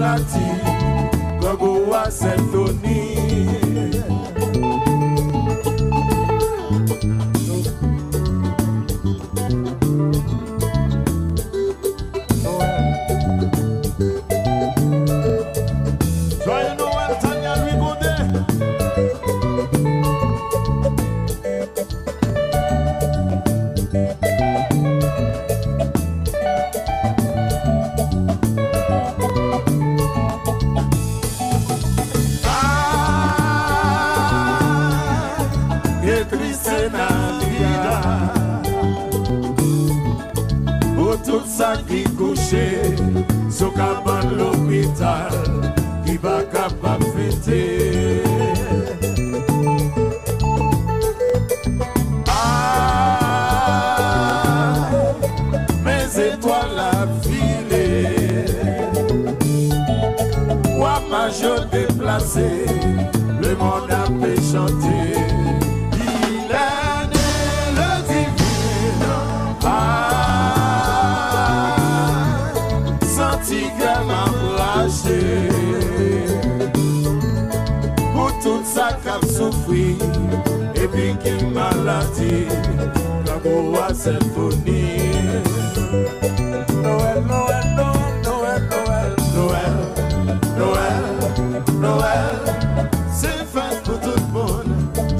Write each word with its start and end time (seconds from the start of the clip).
láti 0.00 0.46
gbogbo 1.38 1.70
wa 1.90 2.02
ṣètò 2.18 2.64
ní. 2.82 3.61
sa 41.72 41.82
ki 41.88 42.04
kouche 42.18 42.66
Sou 43.50 43.70
kapan 43.76 44.36
l'opital 44.36 45.36
Ki 46.04 46.16
va 46.22 46.36
kapap 46.52 47.00
fete 47.14 47.62
Ah, 52.28 53.60
mes 55.84 56.18
etoile 56.26 56.72
la 56.76 56.92
file 57.22 57.86
Wama 60.80 61.22
je 61.38 61.54
deplase 61.76 62.50
Le 63.42 63.56
monde 63.56 63.90
a 63.90 64.02
apè 64.02 64.34
chante 64.50 65.01
lati 81.92 82.46
Kako 83.26 83.72
wa 83.72 83.94
senfoni 83.94 84.82
Noel, 86.82 87.18
Noel, 87.30 87.66
Noel, 87.76 88.12
Noel, 88.24 88.62
Noel 88.64 89.14
Noel, 89.36 89.76
Noel, 90.58 91.04
Noel 91.80 92.38
Se 93.20 93.32
fèt 93.52 93.76
pou 93.84 93.98
tout 94.04 94.24
moun 94.32 94.68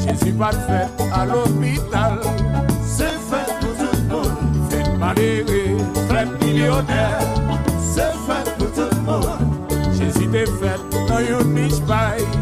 Jésus 0.05 0.33
pat 0.39 0.57
fèt 0.67 1.03
a 1.13 1.27
l'hôpital. 1.27 2.19
Se 2.97 3.09
fèt 3.29 3.53
pou 3.61 3.73
tout 3.81 4.01
moun 4.11 4.35
Fèt 4.71 4.89
malere, 4.99 5.65
fèt 6.09 6.29
milyoner 6.41 7.21
Se 7.93 8.09
fèt 8.27 8.55
pou 8.59 8.71
tout 8.79 8.97
moun 9.07 9.53
Jésus 9.99 10.29
te 10.33 10.47
fèt 10.61 10.81
nan 11.11 11.29
yon 11.29 11.55
niche 11.55 11.85
baye 11.89 12.42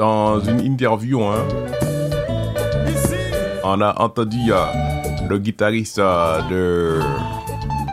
Dans 0.00 0.40
une 0.40 0.60
interview, 0.64 1.22
hein, 1.22 1.44
on 3.62 3.82
a 3.82 4.00
entendu 4.00 4.50
euh, 4.50 4.56
le 5.28 5.36
guitariste 5.36 5.98
euh, 5.98 6.40
de, 6.48 7.00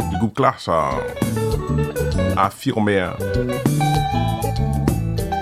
du 0.10 0.18
groupe 0.18 0.34
Clash 0.38 0.70
euh, 0.70 0.74
affirmer 2.38 3.02
hein, 3.02 3.14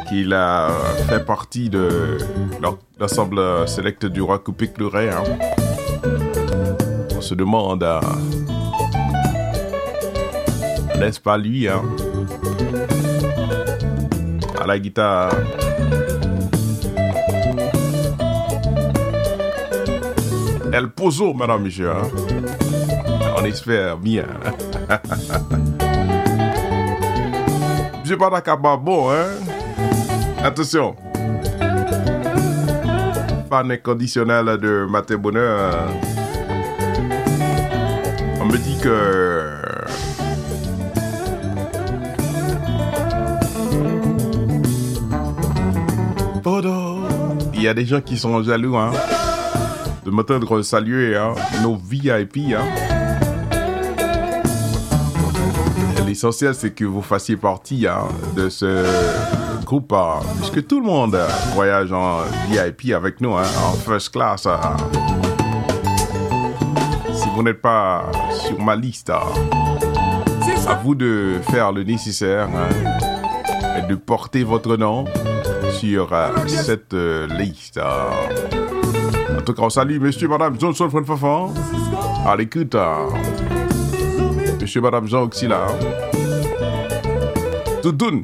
qu'il 0.10 0.34
a 0.34 0.70
fait 1.08 1.24
partie 1.24 1.70
de 1.70 2.18
l'en- 2.60 2.80
l'ensemble 3.00 3.40
select 3.68 4.08
du 4.08 4.24
rock 4.24 4.46
coupé 4.46 4.66
pleuret. 4.66 5.10
Hein. 5.12 5.22
On 7.16 7.22
se 7.22 7.36
demande, 7.36 7.86
n'est-ce 10.98 11.20
pas 11.20 11.38
lui, 11.38 11.68
à 11.68 11.80
la 14.66 14.80
guitare. 14.80 15.30
El 20.76 20.90
Pozo, 20.90 21.34
madame, 21.34 21.64
monsieur. 21.64 21.92
hein. 21.92 22.02
On 23.38 23.46
espère 23.46 23.96
bien. 23.98 24.26
Monsieur 28.02 28.18
Padakaba, 28.18 28.76
bon, 28.76 29.10
hein? 29.10 29.28
Attention. 30.44 30.98
Fan 33.50 33.72
inconditionnel 33.72 34.58
de 34.60 34.86
Matin 34.90 35.16
Bonheur. 35.16 35.88
On 38.42 38.46
me 38.46 38.58
dit 38.58 38.78
que. 38.84 39.56
Il 47.54 47.62
y 47.62 47.68
a 47.68 47.74
des 47.74 47.86
gens 47.86 48.02
qui 48.02 48.18
sont 48.18 48.44
jaloux, 48.44 48.76
hein? 48.76 48.92
De 50.06 50.12
m'entendre 50.12 50.62
saluer, 50.62 51.18
hein? 51.18 51.34
Nos 51.64 51.76
VIP, 51.76 52.54
hein? 52.54 52.64
L'essentiel, 56.06 56.54
c'est 56.54 56.70
que 56.70 56.86
vous 56.86 57.02
fassiez 57.02 57.36
partie 57.36 57.88
hein, 57.88 58.04
de 58.36 58.48
ce 58.48 58.86
groupe, 59.66 59.96
puisque 60.38 60.68
tout 60.68 60.80
le 60.80 60.86
monde 60.86 61.18
voyage 61.56 61.92
en 61.92 62.20
VIP 62.48 62.94
avec 62.94 63.20
nous, 63.20 63.32
en 63.32 63.74
first 63.84 64.12
class. 64.12 64.48
Si 67.12 67.28
vous 67.36 67.42
n'êtes 67.42 67.62
pas 67.62 68.04
sur 68.30 68.62
ma 68.62 68.76
liste, 68.76 69.10
à 69.10 70.76
vous 70.84 70.94
de 70.94 71.40
faire 71.50 71.72
le 71.72 71.84
nécessaire 71.84 72.48
et 73.76 73.82
de 73.90 73.96
porter 73.96 74.44
votre 74.44 74.78
nom 74.78 75.06
sur 75.74 76.14
euh, 76.14 76.30
cette 76.48 76.94
euh, 76.94 77.28
liste. 77.28 77.80
Hein. 79.46 79.46
Tout 79.46 79.54
cas, 79.54 79.62
on 79.64 79.70
salue 79.70 80.00
monsieur, 80.00 80.28
madame 80.28 80.60
Johnson 80.60 80.90
Fafan. 80.90 81.54
À 82.28 82.36
l'écoute. 82.36 82.76
hein. 82.76 83.08
Monsieur, 84.60 84.82
madame 84.82 85.08
Jean 85.08 85.24
Auxila. 85.24 85.68
Toudoun. 87.82 88.24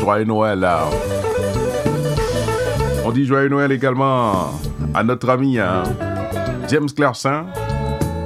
Joyeux 0.00 0.24
Noël. 0.24 0.64
hein. 0.64 0.78
On 3.04 3.10
dit 3.10 3.26
joyeux 3.26 3.48
Noël 3.48 3.70
également 3.72 4.50
à 4.94 5.02
notre 5.04 5.28
ami 5.28 5.58
hein, 5.58 5.82
James. 6.68 6.88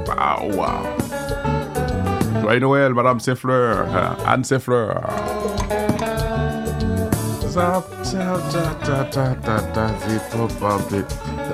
Waouh, 0.07 0.55
wow. 0.55 0.65
Joyeux 2.41 2.59
Noël, 2.61 2.93
Madame 2.93 3.19
hein, 3.93 4.15
Anne 4.25 4.43
Saint-Fleur. 4.45 5.01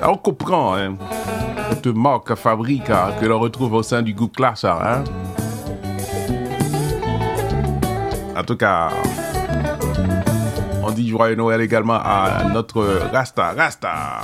On 0.02 0.16
comprend 0.16 0.76
hein, 0.76 0.96
cette 1.70 1.86
marque 1.86 2.34
fabrique 2.34 2.90
hein, 2.90 3.12
que 3.20 3.26
l'on 3.26 3.38
retrouve 3.38 3.74
au 3.74 3.82
sein 3.82 4.02
du 4.02 4.14
groupe 4.14 4.36
Clash. 4.36 4.64
Hein. 4.64 5.04
En 8.36 8.42
tout 8.42 8.56
cas, 8.56 8.90
on 10.82 10.90
dit 10.90 11.08
joyeux 11.08 11.34
Noël 11.34 11.60
également 11.60 11.98
à 12.02 12.44
notre 12.52 12.84
Rasta, 13.12 13.52
Rasta. 13.56 14.20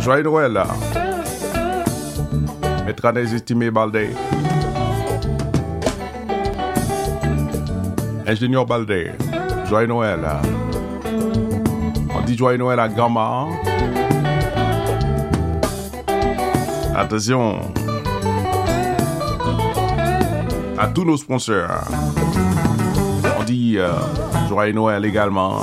Joyeux 0.00 0.22
Noël. 0.22 0.62
Maître 2.86 3.04
Anès 3.04 3.32
estimé 3.32 3.70
Baldé. 3.70 4.10
Ingénieur 8.26 8.64
Baldé. 8.66 9.12
Joyeux 9.68 9.88
Noël. 9.88 10.20
Dit 12.26 12.36
joyeux 12.36 12.58
Noël 12.58 12.80
à 12.80 12.88
Gamma. 12.88 13.46
Attention. 16.94 17.60
À 20.76 20.88
tous 20.88 21.04
nos 21.04 21.16
sponsors. 21.16 21.84
On 23.38 23.44
dit 23.44 23.76
euh, 23.78 23.90
joyeux 24.48 24.72
Noël 24.72 25.04
également. 25.04 25.60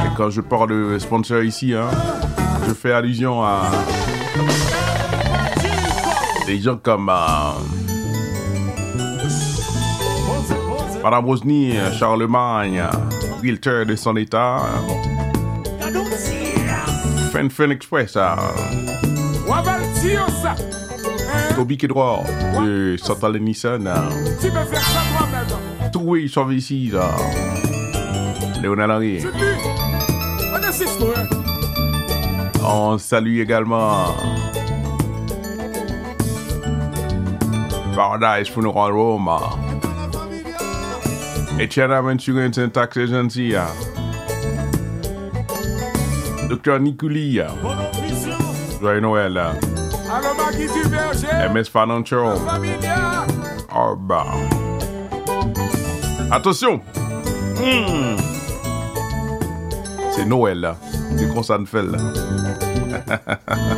Et 0.00 0.16
quand 0.16 0.28
je 0.28 0.42
parle 0.42 0.68
de 0.92 0.98
sponsor 0.98 1.42
ici, 1.42 1.72
hein, 1.72 1.88
je 2.68 2.74
fais 2.74 2.92
allusion 2.92 3.42
à 3.42 3.62
des 6.46 6.60
gens 6.60 6.76
comme 6.76 7.08
euh, 7.08 7.77
Madame 11.10 11.24
Rosny, 11.24 11.72
Charlemagne, 11.98 12.82
Realtor 13.42 13.86
de 13.86 13.96
son 13.96 14.14
état, 14.18 14.60
Fen 17.32 17.48
Fen 17.48 17.72
Express, 17.72 18.14
Wavaltiosa. 19.46 20.54
Toby 21.56 21.78
Kedroir 21.78 22.24
de 22.62 22.98
Central 22.98 23.38
Nissan, 23.38 23.86
euh, 23.86 23.94
Tu 24.38 24.50
peux 24.50 24.64
faire 24.64 24.82
ça 24.82 25.00
ils 26.14 26.28
sont 26.28 26.50
ici, 26.50 26.90
là. 26.92 27.08
Léonard 28.60 28.90
Henry. 28.90 29.24
On 32.62 32.92
hein. 32.92 32.98
Salue 32.98 33.40
également 33.40 34.14
Paradise 37.96 38.48
Funeral 38.48 38.92
Home. 38.92 39.30
Etienne 41.60 41.90
Insurance 41.90 42.58
and 42.58 42.72
Tax 42.72 42.96
Agency. 42.96 43.54
Docteur 46.48 46.78
Nicouli. 46.80 47.40
Joyeux 48.80 49.00
Noël. 49.00 49.40
MS 51.52 51.64
Financial. 51.64 52.38
Orba. 53.74 54.24
Attention! 56.30 56.80
Hmm. 57.56 58.16
C'est 60.14 60.24
Noël, 60.24 60.60
là. 60.60 60.76
C'est 61.16 61.28
qu'on 61.28 61.42
s'en 61.42 61.64
fait, 61.64 61.82
là. 61.82 61.98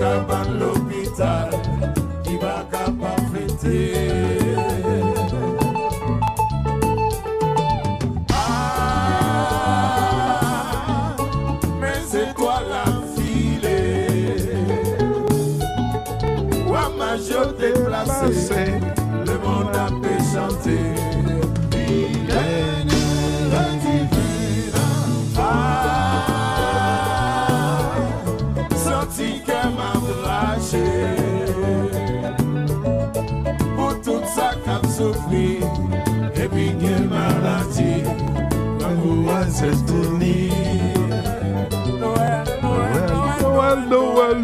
Tabanlo. 0.00 0.79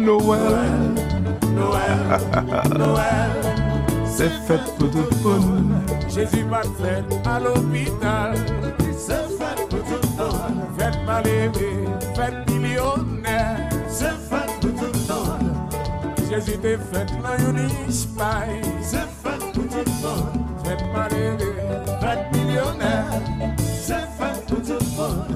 Noël, 0.07 0.39
Noël, 1.53 2.77
Noël, 2.77 3.31
c'est 4.05 4.29
fait 4.29 4.61
pour 4.79 4.89
tout 4.89 4.99
le 4.99 5.21
monde. 5.21 5.73
Jésus 6.07 6.45
m'a 6.45 6.61
fait 6.61 7.03
à 7.27 7.41
l'hôpital, 7.41 8.33
c'est 8.97 9.27
fait 9.37 9.67
pour 9.69 9.79
tout 9.83 9.99
le 10.01 10.23
monde. 10.23 10.63
Faites 10.77 11.05
mal 11.05 11.27
aimé, 11.27 11.89
faites 12.15 12.49
millionnaire, 12.49 13.57
c'est 13.89 14.15
fait 14.29 14.49
pour 14.61 14.71
tout 14.79 14.93
le 14.93 15.13
monde. 15.13 15.51
Jésus 16.29 16.57
t'est 16.61 16.77
fait 16.77 17.05
dans 17.21 17.49
une 17.49 17.69
espagne, 17.89 18.61
c'est 18.81 18.99
fait 18.99 19.39
pour 19.53 19.67
tout 19.67 19.75
le 19.75 20.07
monde. 20.07 20.45
Faites 20.63 20.85
mal 20.93 21.11
aimé, 21.11 21.51
faites 21.99 22.31
millionnaire, 22.33 23.21
c'est 23.67 24.07
fait 24.17 24.45
pour 24.47 24.61
tout 24.61 24.71
le 24.71 24.97
monde. 24.97 25.35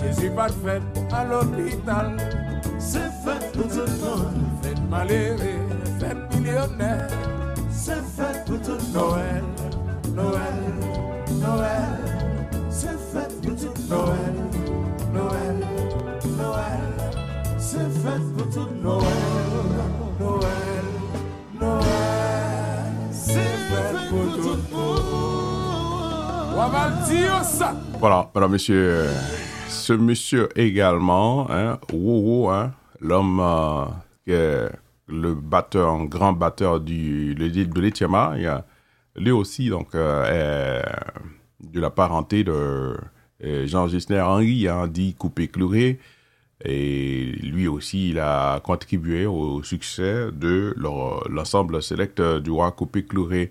Jésus 0.00 0.30
m'a 0.30 0.46
fait 0.46 0.80
à 1.12 1.24
l'hôpital. 1.24 2.41
C'est 3.52 3.58
fait 3.58 3.62
pour 3.62 3.68
tout 3.68 3.80
le 3.80 3.92
monde. 4.04 4.34
Faites 4.62 4.90
mal 4.90 5.10
aimé, 5.10 5.54
faites 6.00 6.34
millionnaire. 6.34 7.08
C'est 7.70 7.94
fait 7.94 8.44
pour 8.46 8.60
tout 8.60 8.78
Noël, 8.94 9.44
Noël, 10.14 10.62
Noël. 11.40 11.98
C'est 12.70 12.88
fait 12.88 13.28
pour 13.42 13.56
tout 13.56 13.74
Noël, 13.90 14.34
Noël, 15.12 15.66
Noël. 16.38 16.80
C'est 17.58 17.78
fait 17.78 18.22
pour 18.36 18.48
tout 18.50 18.68
Noël, 18.82 19.06
Noël, 20.20 20.84
Noël. 21.60 21.82
C'est 23.10 23.34
fait 23.34 24.08
pour 24.08 24.26
tout 24.36 24.58
Voilà, 27.98 28.30
madame, 28.34 28.52
monsieur, 28.52 29.06
ce 29.68 29.92
monsieur 29.92 30.48
également, 30.58 31.46
hein, 31.50 31.78
Wowo, 31.92 32.48
hein, 32.50 32.72
l'homme 33.02 33.40
euh, 33.40 33.84
qui 34.24 34.32
est 34.32 34.70
le 35.08 35.34
batteur, 35.34 35.90
un 35.90 36.04
grand 36.06 36.32
batteur 36.32 36.80
du, 36.80 37.34
le- 37.34 37.50
de 37.50 37.80
l'Etiama, 37.80 38.34
lui 39.16 39.30
aussi, 39.30 39.68
donc, 39.68 39.94
euh, 39.94 40.80
est 40.80 41.70
de 41.72 41.80
la 41.80 41.90
parenté 41.90 42.44
de 42.44 42.96
euh, 43.44 43.66
Jean 43.66 43.88
Gisner 43.88 44.20
Henry, 44.20 44.68
hein, 44.68 44.86
dit 44.86 45.14
Coupé 45.14 45.48
Clouré. 45.48 45.98
Et 46.64 47.32
lui 47.42 47.66
aussi, 47.66 48.10
il 48.10 48.20
a 48.20 48.60
contribué 48.60 49.26
au 49.26 49.62
succès 49.64 50.28
de 50.32 50.74
l'ensemble 51.28 51.82
select 51.82 52.20
du 52.22 52.50
roi 52.52 52.70
Coupé 52.70 53.04
Clouré. 53.04 53.50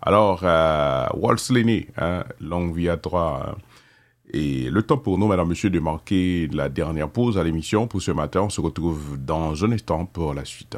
Alors, 0.00 0.40
euh, 0.42 1.06
Waltz 1.14 1.50
Lenné, 1.50 1.88
hein, 1.98 2.24
longue 2.40 2.74
vie 2.74 2.88
à 2.88 2.96
toi. 2.96 3.50
hein. 3.50 3.56
Et 4.32 4.68
le 4.70 4.82
temps 4.82 4.98
pour 4.98 5.18
nous, 5.18 5.26
madame, 5.26 5.48
monsieur, 5.48 5.70
de 5.70 5.78
marquer 5.78 6.48
la 6.52 6.68
dernière 6.68 7.08
pause 7.08 7.38
à 7.38 7.44
l'émission 7.44 7.86
pour 7.86 8.02
ce 8.02 8.10
matin. 8.10 8.42
On 8.42 8.50
se 8.50 8.60
retrouve 8.60 9.16
dans 9.18 9.64
un 9.64 9.72
instant 9.72 10.04
pour 10.04 10.34
la 10.34 10.44
suite. 10.44 10.76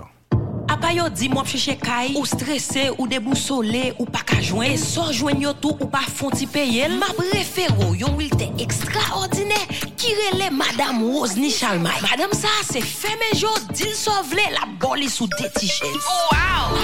Apa 0.69 0.93
yo 0.93 1.09
di 1.09 1.31
mwap 1.33 1.49
cheche 1.49 1.79
kay, 1.81 2.13
ou 2.15 2.27
stressé, 2.27 2.91
ou 2.99 3.09
deboussolé, 3.09 3.95
ou 3.99 4.05
pas 4.05 4.21
ka 4.21 4.39
joindre, 4.41 4.77
so 4.77 5.11
joindre 5.13 5.41
yo 5.41 5.53
tout, 5.55 5.77
ou 5.81 5.87
pas 5.87 6.05
fonti 6.07 6.47
payer. 6.47 6.89
Ma 6.89 7.09
préféro, 7.17 7.95
yon 7.95 8.15
wilte 8.17 8.45
extraordinaire, 8.61 9.67
qui 9.97 10.13
relè 10.13 10.51
Madame 10.51 11.03
Rosny 11.03 11.51
Chalmay? 11.51 11.91
Madame 12.03 12.33
ça, 12.33 12.49
c'est 12.63 12.85
femme 12.85 13.33
jo, 13.35 13.49
dil 13.73 13.95
sovle, 13.95 14.45
la 14.53 14.69
boli 14.79 15.09
sou 15.09 15.27
de 15.27 15.49
t-shirts. 15.59 16.05
Oh, 16.07 16.35
wow, 16.35 16.77
wow. 16.77 16.79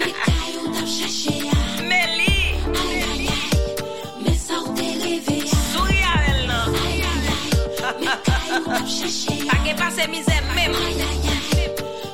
Meli. 0.00 1.53
Ge 9.64 9.74
pase 9.74 10.06
mize 10.08 10.36
mem. 10.54 10.72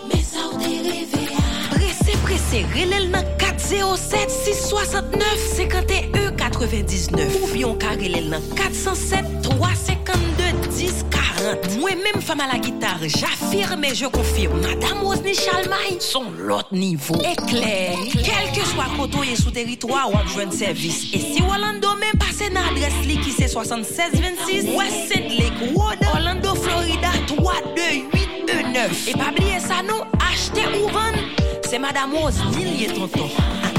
Me 0.09 0.23
sa 0.23 0.47
ou 0.47 0.59
te 0.59 0.69
leve 0.69 1.35
a 1.35 1.75
Prese 1.75 2.15
prese 2.23 2.63
relel 2.75 3.11
nan 3.11 3.27
407 3.39 4.31
669 4.31 5.49
51 5.57 6.31
99 6.39 7.41
Ou 7.43 7.51
biyon 7.51 7.75
ka 7.83 7.97
relel 7.99 8.31
nan 8.31 8.47
407 8.55 9.43
352 9.49 10.71
10 10.79 11.05
40 11.11 11.30
40. 11.41 11.79
Mwen 11.81 12.03
menm 12.05 12.21
fama 12.21 12.47
la 12.47 12.59
gitar, 12.61 12.99
j'afirme, 13.01 13.95
je 13.95 14.07
konfirme. 14.07 14.61
Madame 14.61 15.01
Rosny 15.01 15.35
Chalmay, 15.35 15.99
son 16.01 16.33
lot 16.39 16.71
nivou. 16.71 17.17
Ekler, 17.25 17.97
kelke 18.13 18.65
swa 18.69 18.85
koto 18.97 19.25
ye 19.25 19.37
sou 19.41 19.53
teritwa 19.55 20.05
wap 20.13 20.29
jwen 20.35 20.53
servis. 20.53 21.07
E 21.17 21.23
si 21.23 21.41
Orlando 21.47 21.95
men 22.01 22.19
pase 22.21 22.51
nan 22.53 22.69
adres 22.75 22.99
li 23.09 23.17
ki 23.25 23.33
se 23.33 23.49
7626 23.49 24.77
West 24.77 25.09
St. 25.09 25.33
Lake 25.39 25.73
Road, 25.73 26.05
Orlando, 26.13 26.55
Florida 26.61 27.13
32819. 27.33 29.09
E 29.09 29.17
pabliye 29.17 29.61
sa 29.65 29.81
nou, 29.87 30.05
achete 30.21 30.69
ou 30.77 30.93
van, 30.93 31.17
se 31.65 31.81
Madame 31.81 32.21
Rosny 32.21 32.69
liye 32.69 32.93
tonton. 32.93 33.70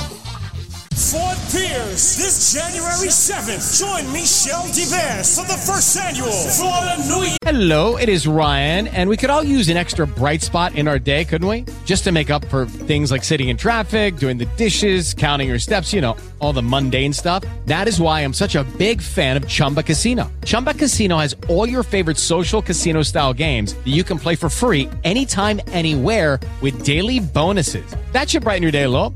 Fort 1.01 1.38
Pierce 1.51 2.15
this 2.15 2.53
January 2.53 3.08
7th. 3.08 3.79
Join 3.79 4.13
Michelle 4.13 4.67
Divers 4.67 5.36
for 5.36 5.48
the 5.48 5.58
first 5.58 5.98
annual 5.98 6.29
Florida 6.29 6.96
New 7.08 7.24
Year. 7.25 7.38
Hello, 7.43 7.98
it 7.98 8.08
is 8.08 8.27
Ryan, 8.27 8.88
and 8.88 9.10
we 9.10 9.17
could 9.17 9.31
all 9.31 9.43
use 9.43 9.67
an 9.70 9.77
extra 9.77 10.05
bright 10.05 10.43
spot 10.43 10.75
in 10.75 10.88
our 10.88 11.00
day, 11.00 11.25
couldn't 11.25 11.48
we? 11.48 11.65
Just 11.86 12.03
to 12.03 12.12
make 12.12 12.29
up 12.29 12.46
for 12.46 12.67
things 12.67 13.12
like 13.12 13.24
sitting 13.24 13.50
in 13.50 13.58
traffic, 13.58 14.17
doing 14.17 14.38
the 14.38 14.46
dishes, 14.58 15.15
counting 15.15 15.48
your 15.48 15.58
steps, 15.58 15.91
you 15.91 16.01
know, 16.01 16.15
all 16.38 16.53
the 16.53 16.62
mundane 16.62 17.13
stuff. 17.13 17.43
That 17.65 17.88
is 17.88 18.00
why 18.00 18.22
I'm 18.22 18.34
such 18.34 18.55
a 18.55 18.63
big 18.77 19.01
fan 19.01 19.38
of 19.38 19.48
Chumba 19.48 19.81
Casino. 19.81 20.31
Chumba 20.46 20.75
Casino 20.75 21.17
has 21.17 21.36
all 21.50 21.67
your 21.67 21.81
favorite 21.81 22.17
social 22.17 22.62
casino 22.62 23.01
style 23.01 23.34
games 23.34 23.74
that 23.74 23.88
you 23.88 24.03
can 24.03 24.20
play 24.20 24.36
for 24.36 24.50
free 24.50 24.88
anytime, 25.03 25.60
anywhere 25.70 26.39
with 26.62 26.86
daily 26.86 27.20
bonuses. 27.20 27.96
That 28.12 28.29
should 28.29 28.43
brighten 28.43 28.62
your 28.62 28.72
day 28.72 28.84
a 28.84 28.89
little. 28.89 29.15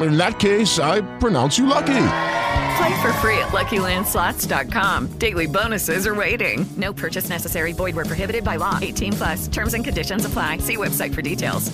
In 0.00 0.16
that 0.18 0.38
case, 0.38 0.78
I 0.78 1.00
pronounce 1.18 1.58
you 1.58 1.66
lucky. 1.66 2.08
Play 2.76 3.00
for 3.00 3.12
free 3.14 3.38
at 3.38 3.48
LuckyLandSlots.com. 3.52 5.18
Daily 5.18 5.46
bonuses 5.46 6.06
are 6.06 6.14
waiting. 6.14 6.66
No 6.76 6.92
purchase 6.92 7.28
necessary. 7.30 7.72
Void 7.72 7.96
where 7.96 8.04
prohibited 8.04 8.44
by 8.44 8.56
law. 8.56 8.78
18 8.82 9.12
plus. 9.14 9.48
Terms 9.48 9.72
and 9.74 9.82
conditions 9.82 10.26
apply. 10.26 10.58
See 10.58 10.76
website 10.76 11.14
for 11.14 11.22
details. 11.22 11.72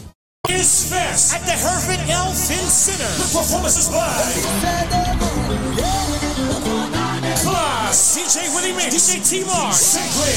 Is 0.49 0.91
Fest 0.91 1.35
at 1.35 1.43
the 1.47 1.53
Herford 1.53 2.03
Elfin 2.11 2.67
Center. 2.67 3.11
Performances 3.31 3.89
by 3.89 4.03
Class, 7.43 8.17
DJ 8.17 8.55
Willie 8.55 8.73
Mix, 8.77 8.95
DJ 8.95 9.23
T-Mar, 9.23 9.73
Sinclair, 9.73 10.35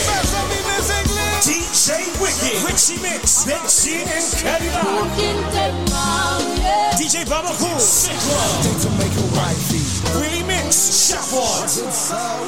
DJ 1.42 2.06
Wicked, 2.22 2.64
Richie 2.64 3.02
Mix, 3.02 3.46
Ben 3.46 3.60
G 3.68 4.04
and 4.04 4.26
Cadillac, 4.40 5.12
DJ 6.98 7.28
Baba 7.30 7.54
Cool, 7.60 7.80
Sick 7.80 8.16
Love, 8.32 8.64
Willie 10.20 10.44
Mix, 10.44 11.10
Shopward, 11.10 11.70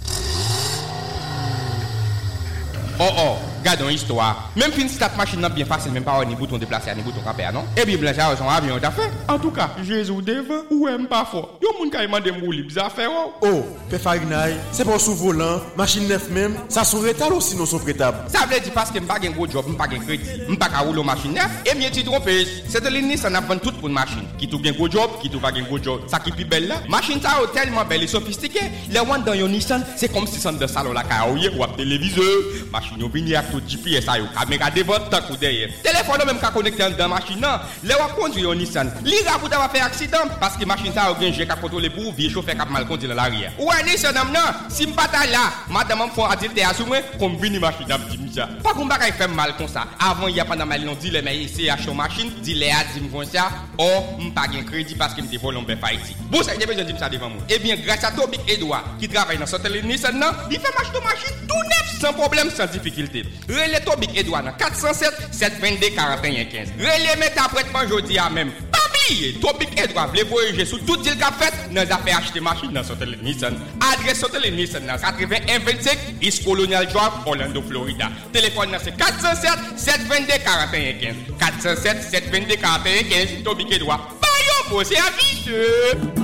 Oh 2.99 3.11
oh, 3.17 3.52
gardons 3.63 3.89
histoire. 3.89 4.51
Même 4.55 4.71
si 4.73 4.81
une 4.81 4.89
slap 4.89 5.17
machine 5.17 5.39
n'a 5.39 5.49
bien 5.49 5.65
facile, 5.65 5.91
même 5.91 6.03
pas 6.03 6.21
un 6.21 6.25
bouton 6.33 6.57
déplacé, 6.57 6.91
un 6.91 6.95
bouton 6.95 7.21
capé, 7.23 7.45
non? 7.53 7.65
Et 7.77 7.81
puis, 7.81 7.97
blanche, 7.97 8.15
son 8.37 8.47
avion 8.47 8.77
t'a 8.79 8.91
fait. 8.91 9.09
En 9.27 9.39
tout 9.39 9.51
cas, 9.51 9.71
Jésus 9.81 10.11
devant 10.21 10.63
ou 10.69 10.87
aime 10.87 11.07
pas 11.07 11.25
fort. 11.25 11.57
Yo, 11.61 11.69
moun 11.79 11.89
ka 11.89 12.01
demande 12.01 12.31
mouli, 12.41 12.63
bizarre 12.63 12.91
faire, 12.91 13.09
oh. 13.11 13.33
Oh, 13.41 13.97
Farinay, 13.97 14.55
c'est 14.71 14.83
pour 14.83 14.99
sous 14.99 15.15
volant, 15.15 15.61
machine 15.77 16.07
neuf 16.07 16.29
même, 16.29 16.55
ça 16.67 16.83
sont 16.83 16.99
retard 16.99 17.33
aussi, 17.33 17.55
non, 17.55 17.65
sont 17.65 17.79
prétable. 17.79 18.17
Ça 18.27 18.45
veut 18.45 18.59
dire 18.59 18.73
parce 18.73 18.91
que 18.91 18.99
m'pas 18.99 19.15
un 19.23 19.29
gros 19.31 19.47
job, 19.49 19.65
m'pas 19.67 19.85
un 19.85 19.99
crédit, 19.99 20.29
m'pas 20.49 20.67
qu'à 20.67 20.79
rouler 20.79 21.03
machine 21.03 21.33
neuf, 21.33 21.49
et 21.65 21.75
bien, 21.75 21.89
tu 21.89 22.03
trompes. 22.03 22.29
C'est 22.67 22.83
de 22.83 22.89
l'ennemi, 22.89 23.17
ça 23.17 23.29
n'a 23.29 23.41
pas 23.41 23.55
tout 23.55 23.71
pour 23.71 23.87
une 23.87 23.93
machine. 23.93 24.23
Qui 24.37 24.49
tout 24.49 24.59
bien 24.59 24.73
gros 24.73 24.89
job, 24.89 25.09
qui 25.21 25.29
tout 25.29 25.39
pas 25.39 25.49
un 25.49 25.61
gros 25.61 25.81
job. 25.81 26.01
Ça 26.07 26.19
qui 26.19 26.31
plus 26.31 26.45
belle 26.45 26.67
là, 26.67 26.81
machine 26.89 27.21
ça 27.21 27.37
tellement 27.53 27.85
belle 27.85 28.03
et 28.03 28.07
sophistiquée. 28.07 28.71
Les 28.89 28.99
one 28.99 29.23
dans 29.23 29.33
yon 29.33 29.47
Nissan, 29.47 29.85
c'est 29.95 30.11
comme 30.11 30.27
si 30.27 30.39
c'est 30.39 30.51
dans 30.51 30.59
le 30.59 30.67
salon 30.67 30.91
la 30.91 31.03
caille 31.03 31.49
ou 31.55 31.63
à 31.63 31.67
téléviseur. 31.67 32.23
Machine 32.71 33.01
au 33.01 33.09
vignac. 33.09 33.45
tout 33.53 33.61
GPS 33.69 34.09
a 34.09 34.17
yo, 34.17 34.25
kame 34.33 34.57
gade 34.57 34.81
vot 34.87 35.09
tak 35.13 35.29
ou 35.29 35.37
deye. 35.37 35.69
Telefon 35.85 36.17
yo 36.17 36.25
menm 36.25 36.41
ka 36.41 36.49
konekte 36.53 36.81
an 36.81 36.95
dan 36.97 37.11
machin 37.13 37.37
nan, 37.41 37.61
le 37.85 37.93
wap 37.99 38.15
kondri 38.17 38.41
yo 38.41 38.53
Nissan. 38.57 38.89
Li 39.05 39.19
rapouta 39.27 39.59
wap 39.61 39.75
fe 39.75 39.83
aksidan, 39.85 40.31
paske 40.41 40.65
machin 40.65 40.93
sa 40.95 41.11
yo 41.11 41.17
genje 41.21 41.45
ka 41.45 41.57
kontrole 41.61 41.91
pou 41.93 42.13
vi 42.17 42.31
chofer 42.33 42.57
kap 42.57 42.71
mal 42.73 42.87
konti 42.89 43.09
nan 43.09 43.19
la 43.21 43.27
riyan. 43.29 43.53
Ouwe 43.61 43.77
Nissan 43.85 44.17
am 44.17 44.31
nan, 44.33 44.65
si 44.73 44.87
mpata 44.89 45.21
la, 45.29 45.43
madame 45.69 46.07
am 46.07 46.13
fon 46.15 46.31
adil 46.33 46.53
te 46.55 46.65
asou 46.65 46.89
mwen, 46.89 47.05
kombini 47.21 47.61
machin 47.61 47.89
dam 47.89 48.01
di 48.09 48.17
mja. 48.23 48.49
Pa 48.65 48.73
koum 48.73 48.89
bagay 48.89 49.13
fem 49.19 49.35
mal 49.37 49.53
kon 49.59 49.69
sa, 49.69 49.85
avan 50.01 50.33
ya 50.33 50.47
pandan 50.49 50.69
mal 50.69 50.81
non 50.87 50.97
di 50.97 51.13
le 51.13 51.21
meye 51.21 51.47
se 51.47 51.69
a 51.69 51.77
chou 51.77 51.93
machin, 51.93 52.33
di 52.41 52.57
le 52.57 52.71
a 52.73 52.81
di 52.89 53.05
m 53.05 53.11
kon 53.13 53.29
sa, 53.29 53.51
ou 53.77 54.17
mpa 54.31 54.47
gen 54.49 54.65
kredi 54.65 54.97
paske 54.97 55.21
mte 55.21 55.37
volon 55.43 55.67
be 55.69 55.77
fay 55.77 56.01
ti. 56.01 56.17
Bou 56.33 56.41
se 56.41 56.57
nebe 56.57 56.73
jen 56.73 56.89
di 56.89 56.97
msa 56.97 57.11
devan 57.13 57.35
moun. 57.35 57.45
Ebyen, 57.53 57.77
eh 57.77 57.85
grasa 57.85 58.09
Tobik 58.17 58.49
Edouard, 58.49 58.97
ki 58.97 59.11
travay 59.13 59.37
nan 59.37 59.49
sotel 59.49 59.77
Nissan 59.85 60.17
nan, 60.17 60.33
di 60.49 60.57
fe 60.57 60.73
machin 60.73 60.97
do 60.97 61.05
machin 61.05 61.37
tout 61.45 61.69
nef, 61.69 61.93
san 62.01 62.17
problem, 62.17 62.49
san 62.49 62.67
difikilite. 62.71 63.27
Rele 63.47 63.79
Tobik 63.83 64.15
Edouard 64.17 64.45
407-722-4115. 64.57 66.71
Rele 66.79 67.15
met 67.19 67.37
apretman 67.37 67.87
jodi 67.89 68.17
a 68.17 68.29
menm. 68.29 68.51
Pabliye, 68.71 69.33
Tobik 69.41 69.79
Edouard 69.79 70.11
vle 70.13 70.23
voyeje 70.29 70.65
sou 70.69 70.79
tout 70.87 71.03
dil 71.03 71.17
ka 71.19 71.31
fet 71.39 71.53
nan 71.75 71.87
zafè 71.89 72.11
achete 72.15 72.39
machin 72.43 72.71
nan 72.73 72.83
Sotelin 72.87 73.21
Nissan. 73.25 73.55
Adres 73.91 74.19
Sotelin 74.23 74.55
Nissan 74.57 74.83
nan 74.87 74.97
8125 74.99 76.23
East 76.23 76.43
Colonial 76.45 76.85
Drive, 76.87 77.15
Orlando, 77.27 77.61
Florida. 77.67 78.07
Telefon 78.31 78.71
nan 78.71 78.79
se 78.83 78.91
407-722-4115. 78.95 81.15
407-722-4115. 81.43 83.43
Tobik 83.43 83.71
Edouard. 83.75 84.01
Bayo, 84.23 84.57
bo 84.69 84.83
se 84.87 84.95
avisye. 84.95 86.22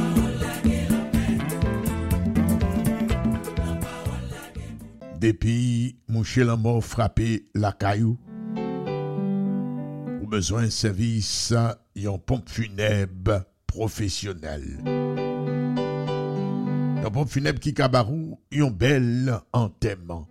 Depuis 5.20 5.98
moucher 6.08 6.46
la 6.46 6.56
mort 6.56 6.82
frappé 6.82 7.50
la 7.54 7.74
caillou, 7.74 8.18
ou 10.22 10.28
besoin 10.28 10.70
service, 10.70 11.54
yon 11.94 12.18
pompe 12.20 12.48
funèbre 12.48 13.42
professionnel. 13.68 14.64
Yon 17.04 17.12
pompe 17.12 17.34
funèbre 17.34 17.60
qui 17.60 17.74
kabarou, 17.76 18.40
yon 18.50 18.72
bel 18.72 19.34
enterrement. 19.52 20.24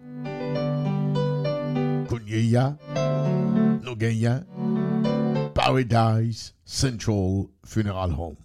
Kounye 2.09 2.41
ya, 2.49 2.71
nou 3.85 3.93
gen 4.01 4.17
ya, 4.17 4.39
Paradise 5.53 6.55
Central 6.65 7.45
Funeral 7.63 8.17
Home. 8.17 8.41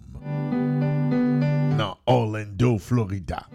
Dans 1.78 1.96
Orlando, 2.04 2.76
Florida. 2.76 3.46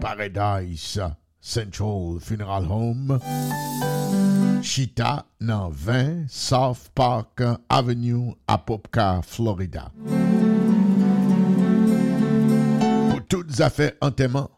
Paradise 0.00 1.02
Central 1.46 2.20
Funeral 2.20 2.64
Home. 2.70 3.20
Chita 4.62 5.26
dans 5.42 5.68
20 5.68 6.24
South 6.26 6.88
Park 6.94 7.42
Avenue 7.68 8.32
à 8.48 8.56
Popka, 8.56 9.20
Florida. 9.22 9.92
Pour 13.10 13.26
toutes 13.28 13.60
affaires 13.60 13.92
enterrement, 14.00 14.50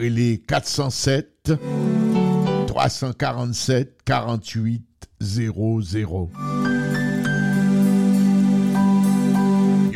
il 0.00 0.18
est 0.18 0.38
407 0.46 1.52
347 2.66 3.98
48 4.06 4.82
00. 5.20 6.30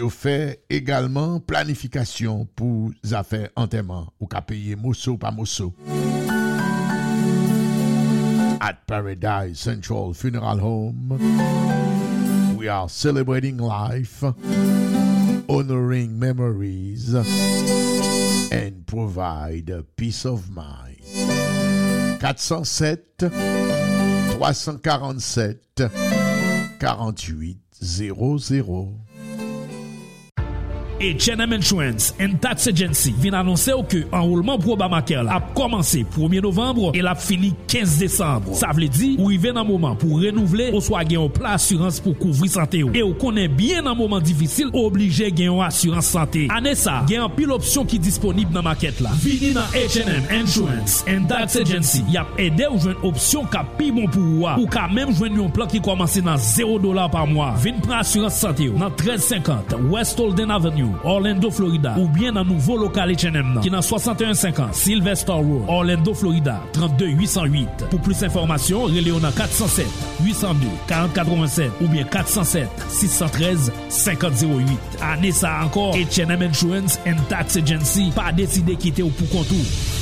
Yo 0.03 0.11
fait 0.11 0.65
également 0.69 1.39
planification 1.39 2.49
pour 2.57 2.91
affaires 3.13 3.51
enterrement 3.55 4.13
ou 4.19 4.27
qu'à 4.27 4.43
payer 4.43 4.75
mosso 4.75 5.17
par 5.17 5.33
mosso. 5.33 5.73
At 8.61 8.79
Paradise 8.89 9.61
Central 9.61 10.13
Funeral 10.13 10.59
Home, 10.61 11.17
we 12.59 12.67
are 12.69 12.89
celebrating 12.91 13.59
life, 13.59 14.25
honoring 15.49 16.19
memories, 16.19 17.15
and 17.15 18.85
provide 18.85 19.71
peace 19.95 20.27
of 20.27 20.51
mind. 20.51 20.99
407 22.19 23.31
347 24.33 25.61
48 26.81 27.59
00. 27.81 29.12
et 31.03 31.15
H&M 31.15 31.53
Insurance 31.53 32.15
and 32.21 32.37
Tax 32.41 32.69
Agency 32.69 33.13
vin 33.19 33.35
anonse 33.35 33.73
ou 33.75 33.83
ke 33.89 34.05
enroulement 34.15 34.61
pou 34.63 34.77
Obamacare 34.77 35.25
la 35.27 35.39
ap 35.41 35.51
komanse 35.57 36.05
1er 36.15 36.45
novembre 36.45 36.93
e 36.95 37.03
la 37.03 37.17
fini 37.19 37.53
15 37.67 37.97
décembre. 37.99 38.55
Sa 38.57 38.71
vle 38.77 38.87
di 38.93 39.17
ou 39.19 39.33
i 39.35 39.39
ven 39.43 39.57
nan 39.59 39.67
mouman 39.67 39.97
pou 39.99 40.21
renouvle 40.23 40.69
ou 40.71 40.83
swa 40.85 41.03
gen 41.09 41.25
ou 41.25 41.33
pla 41.33 41.57
assurance 41.59 42.03
pou 42.03 42.15
kouvri 42.19 42.51
sante 42.53 42.83
ou. 42.85 42.93
E 42.95 43.03
ou 43.03 43.17
konen 43.19 43.51
bien 43.59 43.83
nan 43.87 43.99
mouman 43.99 44.23
difisil 44.25 44.71
ou 44.71 44.87
oblige 44.87 45.27
gen 45.35 45.51
ou 45.57 45.65
assurance 45.67 46.13
sante. 46.15 46.47
Ane 46.55 46.77
sa, 46.79 47.01
gen 47.11 47.27
an 47.27 47.35
pil 47.35 47.51
opsyon 47.57 47.89
ki 47.91 47.99
disponib 48.03 48.55
nan 48.55 48.67
maket 48.67 49.03
la. 49.03 49.15
Vini 49.23 49.53
nan 49.57 49.67
H&M 49.75 50.31
Insurance 50.39 51.03
and 51.11 51.27
Tax 51.33 51.59
Agency 51.61 52.05
yap 52.15 52.31
ede 52.43 52.71
ou 52.71 52.79
jwen 52.79 52.99
opsyon 53.11 53.51
ka 53.53 53.65
pi 53.79 53.91
bon 53.95 54.07
pou 54.13 54.39
wwa. 54.39 54.55
Ou 54.63 54.71
ka 54.71 54.87
menm 54.93 55.11
jwen 55.17 55.43
yon 55.43 55.53
plan 55.55 55.71
ki 55.71 55.83
komanse 55.83 56.23
nan 56.25 56.39
0 56.39 56.79
dolar 56.87 57.11
par 57.13 57.27
mwa. 57.31 57.53
Vin 57.63 57.83
pran 57.83 58.01
assurance 58.05 58.39
sante 58.45 58.71
ou 58.71 58.79
nan 58.79 58.95
13.50 59.03 59.91
West 59.91 60.23
Holden 60.23 60.55
Avenue 60.55 60.92
Avenue, 60.93 60.99
Orlando, 61.05 61.51
Florida 61.51 61.95
ou 61.99 62.09
bien 62.09 62.33
nan 62.33 62.47
nouvo 62.47 62.77
lokal 62.77 63.13
H&M 63.13 63.55
nan 63.55 63.63
ki 63.63 63.71
nan 63.73 63.83
6150 63.83 64.73
Sylvester 64.77 65.35
Road, 65.35 65.65
Orlando, 65.69 66.15
Florida 66.15 66.61
32808. 66.75 67.87
Pou 67.91 67.99
plus 68.03 68.23
informasyon, 68.27 68.93
rele 68.93 69.13
ou 69.15 69.23
nan 69.23 69.33
407 69.37 69.87
802 70.25 70.71
4087 70.91 71.83
ou 71.83 71.89
bien 71.93 72.05
407 72.05 72.87
613 72.89 73.73
5008. 73.89 75.01
Ane 75.13 75.33
sa 75.37 75.59
ankor 75.65 75.97
H&M 75.97 76.43
Insurance 76.43 77.01
and 77.07 77.21
Tax 77.33 77.59
Agency 77.61 78.11
pa 78.17 78.31
deside 78.37 78.77
kite 78.81 79.05
ou 79.05 79.15
pou 79.19 79.31
kontou. 79.33 80.02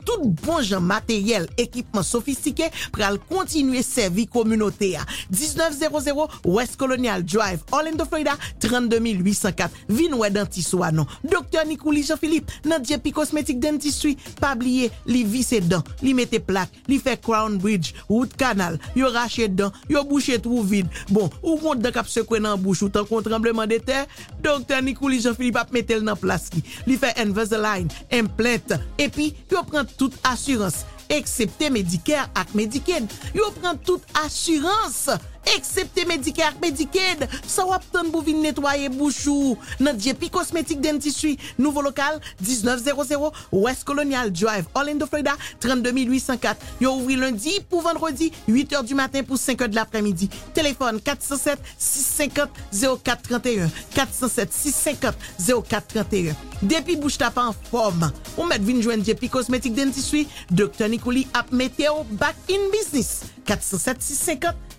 tout 0.05 0.25
bon 0.43 0.61
jan 0.65 0.83
materyel, 0.85 1.47
ekipman 1.61 2.05
sofistike 2.05 2.69
pral 2.95 3.19
kontinue 3.29 3.83
servi 3.85 4.27
komunote 4.31 4.93
a. 4.99 5.05
1900 5.31 6.41
West 6.45 6.77
Colonial 6.79 7.23
Drive, 7.23 7.63
Orlando, 7.71 8.05
Florida 8.05 8.37
32804, 8.59 9.69
Vinwe 9.89 10.29
Dentisou 10.33 10.83
anon. 10.83 11.07
Dr. 11.23 11.65
Nikouli 11.67 12.03
Jean-Philippe 12.03 12.61
nan 12.67 12.83
Djepi 12.83 13.13
Cosmetic 13.15 13.59
Dentistry 13.61 14.15
pabliye 14.41 14.89
li 15.09 15.23
vise 15.27 15.61
dan, 15.63 15.85
li 16.01 16.15
mete 16.17 16.41
plak 16.43 16.73
li 16.89 16.99
fe 17.01 17.17
Crown 17.21 17.57
Bridge, 17.61 17.95
Route 18.09 18.37
Canal 18.39 18.79
yo 18.97 19.09
rache 19.13 19.47
dan, 19.51 19.73
yo 19.91 20.03
bouche 20.07 20.37
trou 20.41 20.65
vide 20.67 20.89
bon, 21.11 21.29
ou 21.41 21.57
kont 21.61 21.81
dan 21.81 21.93
kap 21.95 22.09
sekwen 22.11 22.43
nan 22.45 22.59
bouche 22.61 22.85
ou 22.85 22.93
tan 22.93 23.07
kont 23.07 23.25
trembleman 23.27 23.69
de 23.69 23.79
ter, 23.83 24.07
Dr. 24.41 24.81
Nikouli 24.85 25.21
Jean-Philippe 25.21 25.61
ap 25.61 25.73
metel 25.75 26.05
nan 26.05 26.19
plas 26.19 26.49
ki. 26.51 26.63
Li 26.89 26.97
fe 26.99 27.11
Invisalign, 27.21 27.91
implant, 28.17 28.75
epi 29.01 29.31
yo 29.51 29.63
pran 29.67 29.87
tout 29.97 30.13
assurance, 30.27 30.85
eksepte 31.11 31.71
Medicare 31.73 32.29
ak 32.37 32.55
Medicaid. 32.57 33.09
Yo 33.35 33.49
pren 33.57 33.79
tout 33.85 34.01
assurance, 34.23 35.17
eksepte 35.55 36.05
Medicare 36.09 36.55
Medicaid. 36.61 37.27
Sa 37.47 37.65
wap 37.69 37.83
tan 37.93 38.11
pou 38.13 38.21
vin 38.25 38.41
netwaye 38.43 38.89
bouchou. 38.93 39.57
Nan 39.81 39.99
JP 39.99 40.29
Cosmetic 40.33 40.79
Dentistry, 40.83 41.37
nouvo 41.59 41.81
lokal, 41.85 42.15
1900 42.41 43.31
West 43.51 43.83
Colonial 43.85 44.31
Drive, 44.31 44.65
Orlando, 44.73 45.07
Florida, 45.07 45.37
32804. 45.63 46.57
Yo 46.81 46.91
ouvri 46.97 47.15
lundi 47.19 47.59
pou 47.69 47.81
vendredi, 47.85 48.31
8h 48.49 48.83
du 48.87 48.95
matin 48.95 49.23
pou 49.23 49.35
5h 49.39 49.67
de 49.67 49.75
l'après-midi. 49.75 50.29
Téléphone 50.53 50.99
407-650-0431. 50.99 53.69
407-650-0431. 53.95 56.35
Depi 56.61 56.95
bouche 56.95 57.17
tap 57.17 57.37
en 57.41 57.55
forme, 57.71 58.11
ou 58.37 58.45
met 58.45 58.61
vin 58.61 58.81
jwen 58.83 59.01
JP 59.01 59.29
Cosmetic 59.33 59.73
Dentistry, 59.73 60.27
Dr. 60.51 60.87
Nikouli 60.93 61.25
ap 61.33 61.49
meteo 61.51 62.03
back 62.19 62.35
in 62.53 62.69
business. 62.73 63.23
407-650-0431. 63.49 64.70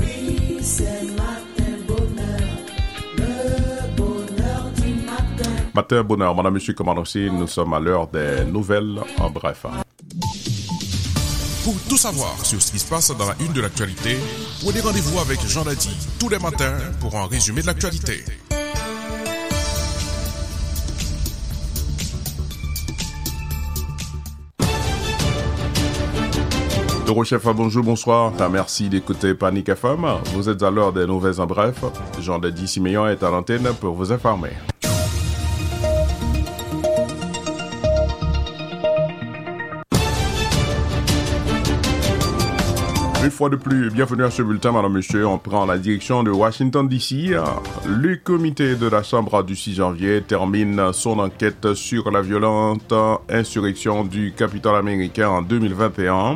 Oui, 0.00 0.58
c'est 0.62 1.02
matin 1.16 1.72
bonheur, 1.86 2.40
le 3.16 3.96
bonheur 3.96 4.70
du 4.76 4.94
matin. 5.04 5.50
Matin, 5.74 6.02
bonheur, 6.04 6.34
madame, 6.34 6.54
monsieur, 6.54 6.74
comment 6.74 6.94
aussi, 6.94 7.28
nous 7.30 7.46
sommes 7.48 7.74
à 7.74 7.80
l'heure 7.80 8.06
des 8.06 8.44
nouvelles 8.44 9.00
en 9.18 9.30
bref. 9.30 9.66
Pour 11.64 11.74
tout 11.88 11.96
savoir 11.96 12.46
sur 12.46 12.62
ce 12.62 12.70
qui 12.70 12.78
se 12.78 12.86
passe 12.86 13.10
dans 13.16 13.26
la 13.26 13.34
une 13.40 13.52
de 13.52 13.60
l'actualité, 13.60 14.16
prenez 14.62 14.80
rendez-vous 14.80 15.18
avec 15.18 15.40
Jean 15.48 15.64
Dadi 15.64 15.90
tous 16.20 16.28
les 16.28 16.38
matins 16.38 16.76
pour 17.00 17.16
un 17.16 17.26
résumé 17.26 17.62
de 17.62 17.66
l'actualité. 17.66 18.24
Eurochef, 27.08 27.46
bonjour, 27.54 27.84
bonsoir. 27.84 28.32
Merci 28.50 28.88
d'écouter 28.88 29.34
Panique 29.34 29.68
FM. 29.68 30.04
Vous 30.34 30.48
êtes 30.48 30.60
à 30.64 30.72
l'heure 30.72 30.92
des 30.92 31.06
nouvelles 31.06 31.40
en 31.40 31.46
bref. 31.46 31.84
Jean 32.20 32.40
Dadi 32.40 32.66
Siméon 32.66 33.06
est 33.06 33.22
à 33.22 33.30
l'antenne 33.30 33.68
pour 33.80 33.94
vous 33.94 34.10
informer. 34.10 34.50
Une 43.22 43.30
fois 43.30 43.50
de 43.50 43.56
plus, 43.56 43.90
bienvenue 43.90 44.24
à 44.24 44.30
ce 44.30 44.42
bulletin, 44.42 44.72
madame, 44.72 44.92
monsieur. 44.92 45.28
On 45.28 45.38
prend 45.38 45.64
la 45.64 45.78
direction 45.78 46.24
de 46.24 46.32
Washington, 46.32 46.88
D.C. 46.88 47.36
Le 47.86 48.16
comité 48.16 48.74
de 48.74 48.88
la 48.88 49.04
Chambre 49.04 49.44
du 49.44 49.54
6 49.54 49.74
janvier 49.76 50.22
termine 50.22 50.92
son 50.92 51.20
enquête 51.20 51.74
sur 51.74 52.10
la 52.10 52.20
violente 52.20 52.92
insurrection 53.28 54.02
du 54.02 54.32
Capitole 54.36 54.76
américain 54.76 55.28
en 55.28 55.42
2021. 55.42 56.34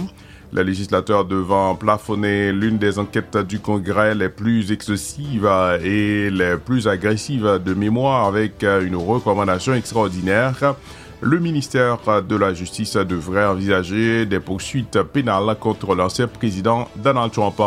Les 0.52 0.64
législateurs 0.64 1.24
devant 1.24 1.76
plafonner 1.76 2.50
l'une 2.50 2.76
des 2.76 2.98
enquêtes 2.98 3.38
du 3.38 3.60
Congrès 3.60 4.16
les 4.16 4.28
plus 4.28 4.72
excessives 4.72 5.48
et 5.80 6.28
les 6.28 6.56
plus 6.56 6.88
agressives 6.88 7.60
de 7.64 7.72
mémoire 7.72 8.26
avec 8.26 8.64
une 8.64 8.96
recommandation 8.96 9.74
extraordinaire. 9.74 10.74
Le 11.20 11.38
ministère 11.38 11.98
de 12.28 12.34
la 12.34 12.52
Justice 12.52 12.96
devrait 12.96 13.44
envisager 13.44 14.26
des 14.26 14.40
poursuites 14.40 15.00
pénales 15.02 15.54
contre 15.60 15.94
l'ancien 15.94 16.26
président 16.26 16.88
Donald 16.96 17.30
Trump. 17.30 17.60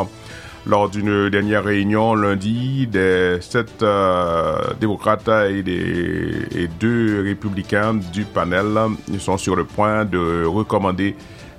Lors 0.65 0.89
d'une 0.89 1.29
dernière 1.29 1.63
réunion 1.63 2.15
lundi, 2.15 2.87
des 2.87 3.37
sept 3.41 3.83
euh, 3.83 4.55
démocrates 4.79 5.29
et, 5.49 5.61
des, 5.61 6.47
et 6.55 6.69
deux 6.79 7.21
républicains 7.21 7.95
du 7.95 8.23
panel 8.23 8.65
sont 9.19 9.37
sur 9.37 9.57
le 9.57 9.65
point 9.65 10.05
de 10.05 10.45
recommander 10.45 11.15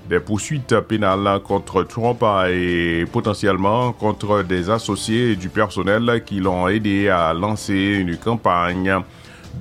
des 0.08 0.20
poursuites 0.20 0.78
pénales 0.80 1.40
contre 1.42 1.82
Trump 1.82 2.22
et 2.48 3.04
potentiellement 3.10 3.92
contre 3.92 4.42
des 4.42 4.70
associés 4.70 5.36
du 5.36 5.48
personnel 5.48 6.22
qui 6.24 6.40
l'ont 6.40 6.68
aidé 6.68 7.08
à 7.08 7.32
lancer 7.32 7.96
une 7.98 8.16
campagne 8.16 8.94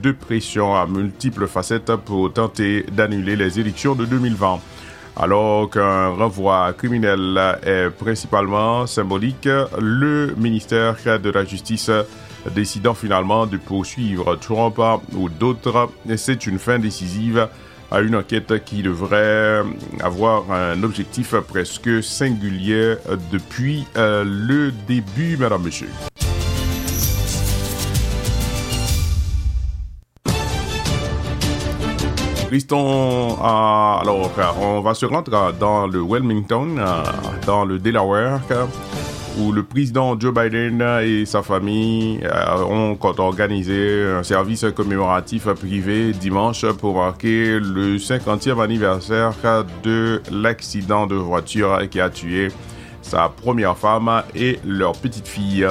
de 0.01 0.11
pression 0.11 0.75
à 0.75 0.85
multiples 0.85 1.47
facettes 1.47 1.95
pour 1.97 2.33
tenter 2.33 2.85
d'annuler 2.91 3.35
les 3.35 3.59
élections 3.59 3.95
de 3.95 4.05
2020. 4.05 4.59
Alors 5.15 5.69
qu'un 5.69 6.09
renvoi 6.09 6.73
criminel 6.73 7.39
est 7.63 7.89
principalement 7.91 8.87
symbolique, 8.87 9.47
le 9.79 10.33
ministère 10.35 10.95
de 11.21 11.29
la 11.29 11.45
Justice 11.45 11.91
décidant 12.53 12.93
finalement 12.93 13.45
de 13.45 13.57
poursuivre 13.57 14.35
Trump 14.35 14.79
ou 15.15 15.29
d'autres, 15.29 15.89
c'est 16.17 16.47
une 16.47 16.59
fin 16.59 16.79
décisive 16.79 17.47
à 17.93 18.01
une 18.01 18.15
enquête 18.15 18.65
qui 18.65 18.81
devrait 18.81 19.61
avoir 20.01 20.51
un 20.51 20.81
objectif 20.81 21.35
presque 21.35 22.03
singulier 22.03 22.95
depuis 23.31 23.85
euh, 23.95 24.23
le 24.25 24.71
début, 24.87 25.37
madame, 25.37 25.61
monsieur. 25.61 25.89
Restons 32.49 33.37
à... 33.41 33.99
Alors, 34.01 34.31
on 34.59 34.81
va 34.81 34.93
se 34.95 35.05
rendre 35.05 35.53
dans 35.59 35.87
le 35.87 36.01
Wilmington, 36.01 36.77
euh, 36.77 37.03
dans 37.45 37.63
le 37.63 37.77
Delaware, 37.77 38.41
où 39.39 39.51
le 39.51 39.63
président 39.63 40.19
Joe 40.19 40.33
Biden 40.33 40.81
et 41.03 41.25
sa 41.25 41.41
famille 41.41 42.19
euh, 42.23 42.63
ont 42.63 42.97
organisé 43.17 44.03
un 44.03 44.23
service 44.23 44.65
commémoratif 44.75 45.47
privé 45.53 46.11
dimanche 46.11 46.65
pour 46.73 46.95
marquer 46.97 47.59
le 47.59 47.97
50e 47.97 48.61
anniversaire 48.61 49.33
de 49.83 50.21
l'accident 50.31 51.07
de 51.07 51.15
voiture 51.15 51.79
qui 51.89 51.99
a 51.99 52.09
tué 52.09 52.49
sa 53.01 53.29
première 53.29 53.77
femme 53.77 54.23
et 54.35 54.59
leur 54.65 54.93
petite 54.93 55.27
fille. 55.27 55.67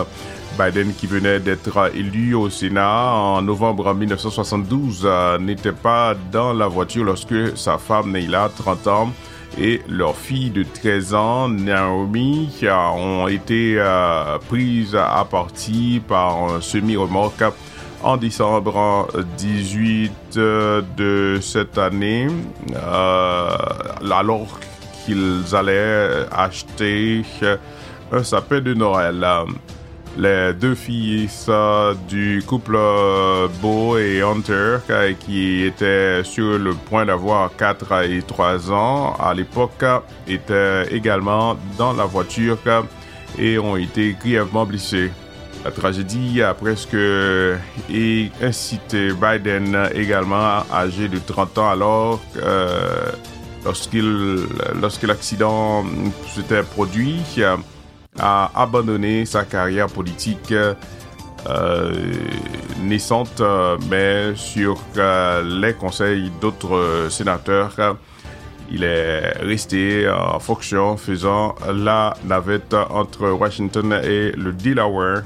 Biden, 0.58 0.92
qui 0.92 1.06
venait 1.06 1.40
d'être 1.40 1.90
élu 1.94 2.34
au 2.34 2.50
Sénat 2.50 3.14
en 3.14 3.40
novembre 3.40 3.94
1972, 3.94 5.02
euh, 5.04 5.38
n'était 5.38 5.72
pas 5.72 6.14
dans 6.30 6.52
la 6.52 6.66
voiture 6.66 7.04
lorsque 7.04 7.56
sa 7.56 7.78
femme 7.78 8.12
Neila, 8.12 8.50
30 8.54 8.86
ans, 8.88 9.12
et 9.58 9.82
leur 9.88 10.16
fille 10.16 10.50
de 10.50 10.62
13 10.62 11.14
ans, 11.14 11.48
Naomi, 11.48 12.50
ont 12.96 13.28
été 13.28 13.74
euh, 13.78 14.38
prises 14.48 14.96
à 14.96 15.26
partie 15.30 16.00
par 16.06 16.54
un 16.54 16.60
semi-remorque 16.60 17.44
en 18.02 18.16
décembre 18.16 19.08
18 19.36 20.12
de 20.34 21.38
cette 21.40 21.78
année, 21.78 22.26
euh, 22.74 23.56
alors 24.10 24.58
qu'ils 25.04 25.42
allaient 25.54 26.26
acheter 26.32 27.22
un 28.10 28.22
sapin 28.22 28.60
de 28.60 28.74
Noël. 28.74 29.24
Les 30.18 30.52
deux 30.52 30.74
fils 30.74 31.48
du 32.06 32.42
couple 32.46 32.78
Beau 33.62 33.96
et 33.96 34.20
Hunter, 34.20 34.78
qui 35.18 35.64
étaient 35.64 36.22
sur 36.22 36.58
le 36.58 36.74
point 36.74 37.06
d'avoir 37.06 37.56
4 37.56 38.04
et 38.04 38.22
3 38.22 38.70
ans 38.70 39.14
à 39.18 39.32
l'époque, 39.32 39.84
étaient 40.28 40.94
également 40.94 41.56
dans 41.78 41.94
la 41.94 42.04
voiture 42.04 42.58
et 43.38 43.58
ont 43.58 43.76
été 43.76 44.14
grièvement 44.20 44.66
blessés. 44.66 45.10
La 45.64 45.70
tragédie 45.70 46.42
a 46.42 46.54
presque 46.54 46.96
incité 48.42 49.10
Biden 49.12 49.88
également, 49.94 50.64
âgé 50.72 51.08
de 51.08 51.18
30 51.18 51.58
ans 51.58 51.70
alors, 51.70 52.20
euh, 52.36 53.12
lorsqu'il, 53.64 54.46
lorsque 54.80 55.04
l'accident 55.04 55.84
s'était 56.34 56.64
produit, 56.64 57.20
a 58.18 58.50
abandonné 58.54 59.24
sa 59.26 59.44
carrière 59.44 59.86
politique 59.88 60.52
euh, 61.48 61.92
naissante, 62.80 63.40
euh, 63.40 63.76
mais 63.90 64.34
sur 64.36 64.76
euh, 64.96 65.42
les 65.60 65.74
conseils 65.74 66.30
d'autres 66.40 67.06
sénateurs 67.10 67.96
Il 68.70 68.84
est 68.84 69.32
resté 69.42 70.08
en 70.08 70.38
fonction 70.38 70.96
faisant 70.96 71.54
la 71.72 72.14
navette 72.24 72.74
entre 72.90 73.28
Washington 73.30 73.92
et 74.04 74.32
le 74.32 74.52
Delaware. 74.52 75.22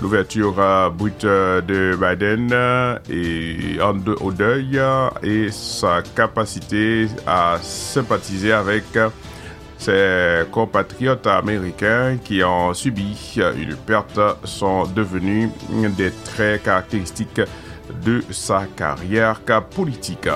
L'ouverture 0.00 0.54
euh, 0.58 0.88
brute 0.88 1.24
euh, 1.24 1.60
de 1.60 1.94
Biden 1.96 2.48
euh, 2.52 2.96
est 3.10 3.80
en 3.82 3.92
de- 3.94 4.16
au 4.20 4.32
deuil 4.32 4.78
euh, 4.78 5.08
et 5.22 5.50
sa 5.50 6.00
capacité 6.16 7.08
à 7.26 7.58
sympathiser 7.60 8.52
avec 8.52 8.84
euh, 8.96 9.10
ses 9.80 10.44
compatriotes 10.50 11.26
américains 11.26 12.18
qui 12.22 12.44
ont 12.44 12.74
subi 12.74 13.38
une 13.56 13.76
perte 13.76 14.20
sont 14.44 14.84
devenus 14.84 15.48
des 15.96 16.12
traits 16.24 16.62
caractéristiques 16.64 17.40
de 18.04 18.22
sa 18.30 18.66
carrière 18.76 19.40
politique. 19.70 20.28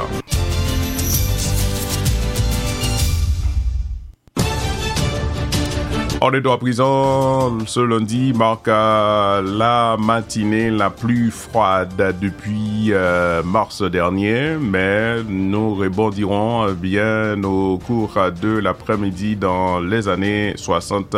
On 6.27 6.33
est 6.33 6.47
à 6.47 6.57
présent, 6.57 7.59
ce 7.67 7.81
lundi 7.81 8.33
marque 8.33 8.69
euh, 8.69 9.43
la 9.43 9.99
matinée 9.99 10.71
la 10.71 10.89
plus 10.89 11.31
froide 11.31 12.17
depuis 12.19 12.95
euh, 12.95 13.43
mars 13.43 13.83
dernier, 13.83 14.57
mais 14.59 15.23
nous 15.23 15.75
rebondirons 15.75 16.73
bien 16.73 17.45
au 17.45 17.77
cours 17.77 18.17
de 18.41 18.57
l'après-midi 18.57 19.37
dans 19.37 19.81
les 19.81 20.09
années 20.09 20.55
60 20.57 21.15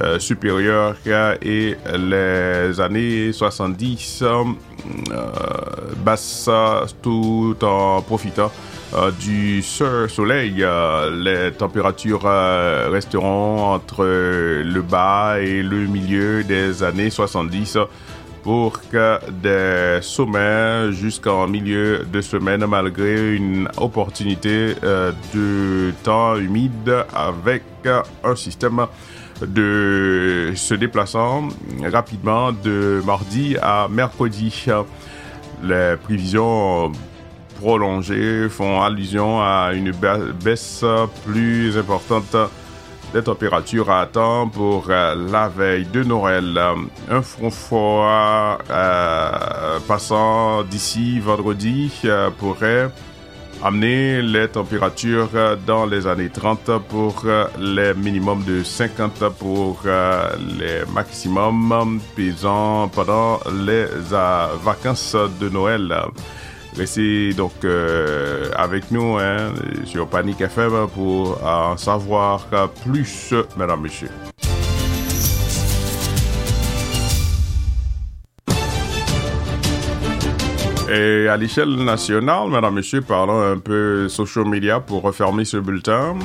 euh, 0.00 0.18
supérieures 0.18 0.96
et 1.40 1.76
les 1.96 2.80
années 2.80 3.30
70 3.30 4.24
euh, 4.24 4.44
basses 6.04 6.50
tout 7.00 7.54
en 7.62 8.02
profitant 8.02 8.50
du 9.18 9.62
so- 9.62 10.06
soleil. 10.08 10.62
euh, 10.62 11.10
les 11.22 11.52
températures 11.52 12.22
euh, 12.26 12.88
resteront 12.92 13.72
entre 13.72 14.04
euh, 14.04 14.62
le 14.64 14.82
bas 14.82 15.36
et 15.40 15.62
le 15.62 15.86
milieu 15.86 16.44
des 16.44 16.82
années 16.82 17.08
70 17.10 17.78
pour 18.42 18.80
que 18.90 19.18
des 19.30 20.02
sommets 20.02 20.92
jusqu'en 20.92 21.46
milieu 21.46 22.04
de 22.12 22.20
semaine 22.20 22.66
malgré 22.66 23.34
une 23.36 23.68
opportunité 23.76 24.74
euh, 24.84 25.12
de 25.32 25.92
temps 26.02 26.36
humide 26.36 27.04
avec 27.14 27.62
euh, 27.86 28.02
un 28.24 28.34
système 28.36 28.86
de 29.40 30.52
se 30.54 30.74
déplaçant 30.74 31.48
rapidement 31.90 32.52
de 32.52 33.00
mardi 33.06 33.56
à 33.62 33.88
mercredi. 33.90 34.66
Les 35.62 35.94
prévisions 36.02 36.90
prolongées 37.66 38.48
font 38.48 38.82
allusion 38.82 39.40
à 39.40 39.70
une 39.72 39.92
ba- 39.92 40.18
baisse 40.44 40.84
plus 41.24 41.78
importante 41.78 42.36
des 43.14 43.22
températures 43.22 43.88
à 43.90 44.00
attendre 44.00 44.50
pour 44.50 44.86
euh, 44.88 45.14
la 45.30 45.46
veille 45.48 45.86
de 45.92 46.02
Noël. 46.02 46.58
Un 47.10 47.22
front 47.22 47.50
froid 47.50 48.58
euh, 48.68 49.78
passant 49.86 50.64
d'ici 50.64 51.20
vendredi 51.20 51.92
euh, 52.04 52.30
pourrait 52.36 52.90
amener 53.62 54.22
les 54.22 54.48
températures 54.48 55.28
dans 55.64 55.86
les 55.86 56.08
années 56.08 56.30
30 56.30 56.78
pour 56.88 57.24
les 57.60 57.94
minimums 57.94 58.42
de 58.44 58.64
50 58.64 59.28
pour 59.38 59.82
les 60.58 60.80
maximums 60.92 62.00
pesant 62.16 62.88
pendant 62.88 63.38
les 63.64 63.84
vacances 64.64 65.14
de 65.40 65.48
Noël. 65.48 65.94
Restez 66.76 67.34
donc 67.34 67.52
euh, 67.64 68.50
avec 68.56 68.90
nous 68.90 69.18
hein, 69.18 69.52
sur 69.84 70.08
Panic 70.08 70.40
FM 70.40 70.88
pour 70.94 71.44
en 71.44 71.76
savoir 71.76 72.46
plus, 72.82 73.34
mesdames, 73.56 73.82
messieurs. 73.82 74.31
Et 80.94 81.26
à 81.26 81.38
l'échelle 81.38 81.74
nationale, 81.74 82.50
mesdames, 82.50 82.74
messieurs, 82.74 83.00
parlons 83.00 83.40
un 83.40 83.56
peu 83.56 84.10
social 84.10 84.44
media 84.44 84.78
pour 84.78 85.00
refermer 85.00 85.46
ce 85.46 85.56
bulletin. 85.56 86.16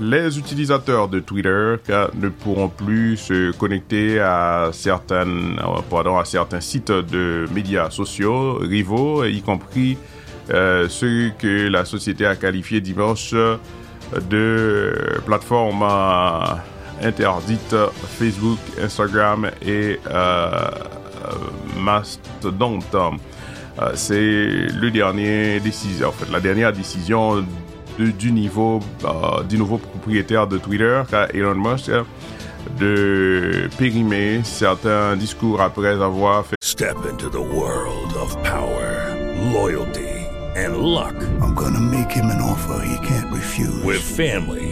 Les 0.00 0.38
utilisateurs 0.38 1.08
de 1.08 1.18
Twitter 1.18 1.74
ne 2.14 2.28
pourront 2.28 2.68
plus 2.68 3.16
se 3.16 3.50
connecter 3.50 4.20
à 4.20 4.68
certaines, 4.72 5.58
euh, 5.58 5.80
pardon, 5.90 6.18
à 6.18 6.24
certains 6.24 6.60
sites 6.60 6.92
de 6.92 7.48
médias 7.52 7.90
sociaux 7.90 8.58
rivaux, 8.60 9.24
y 9.24 9.42
compris 9.42 9.98
euh, 10.50 10.88
ceux 10.88 11.32
que 11.36 11.66
la 11.66 11.84
société 11.84 12.24
a 12.24 12.36
qualifiés 12.36 12.80
dimanche 12.80 13.34
de 14.30 15.20
plateformes 15.26 15.82
euh, 15.82 16.54
interdites 17.02 17.74
Facebook, 18.18 18.58
Instagram 18.80 19.50
et 19.66 19.98
euh, 20.08 20.70
Mastodonte. 21.76 22.94
Euh, 22.94 23.10
c'est 23.94 24.16
le 24.16 24.90
dernier 24.90 25.60
décision, 25.60 26.08
en 26.08 26.12
fait, 26.12 26.30
la 26.30 26.40
dernière 26.40 26.72
décision 26.72 27.44
de- 27.98 28.10
du 28.10 28.32
niveau 28.32 28.80
euh, 29.04 29.42
du 29.42 29.58
nouveau 29.58 29.78
propriétaire 29.78 30.46
de 30.46 30.58
Twitter, 30.58 31.02
euh, 31.12 31.26
Elon 31.34 31.54
Musk, 31.54 31.88
euh, 31.90 32.02
de 32.78 33.68
périmer 33.78 34.40
certains 34.44 35.16
discours 35.16 35.60
après 35.60 36.00
avoir 36.00 36.46
fait 36.46 36.56
Step 36.62 36.96
into 37.10 37.28
the 37.28 37.34
world 37.54 38.12
of 38.20 38.36
power, 38.42 39.14
loyalty, 39.52 40.26
and 40.56 40.76
luck. 40.76 41.14
I'm 41.42 41.54
gonna 41.54 41.80
make 41.80 42.12
him 42.12 42.30
an 42.30 42.40
offer 42.40 42.80
he 42.82 42.96
can't 43.06 43.30
refuse. 43.32 43.84
With 43.84 44.00
family, 44.00 44.71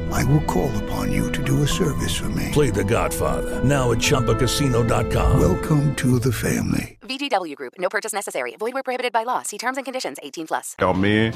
I 0.11 0.23
will 0.25 0.41
call 0.45 0.69
upon 0.83 1.11
you 1.11 1.31
to 1.31 1.41
do 1.43 1.63
a 1.63 1.67
service 1.67 2.15
for 2.17 2.29
me. 2.29 2.49
Play 2.51 2.69
The 2.71 2.83
Godfather 2.83 3.61
now 3.63 3.91
at 3.91 3.99
ChumbaCasino.com. 3.99 5.39
Welcome 5.39 5.95
to 5.95 6.19
the 6.19 6.31
family. 6.31 6.97
VGW 7.07 7.55
Group. 7.55 7.73
No 7.79 7.87
purchase 7.89 8.13
necessary. 8.13 8.55
Void 8.59 8.73
where 8.73 8.83
prohibited 8.83 9.11
by 9.13 9.23
law. 9.23 9.41
See 9.43 9.57
terms 9.57 9.77
and 9.77 9.85
conditions. 9.85 10.17
18 10.23 10.47
plus. 10.47 10.75
fermé 10.79 11.31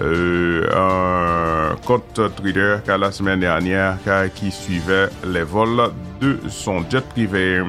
euh, 0.00 0.68
un 0.74 1.76
compte 1.86 2.20
Twitter 2.36 2.76
qu'à 2.84 2.98
la 2.98 3.10
semaine 3.12 3.40
dernière 3.40 3.98
qu'à- 4.04 4.28
qui 4.28 4.50
suivait 4.50 5.08
les 5.24 5.42
vols 5.44 5.90
de 6.20 6.38
son 6.48 6.84
jet 6.90 7.04
privé. 7.08 7.62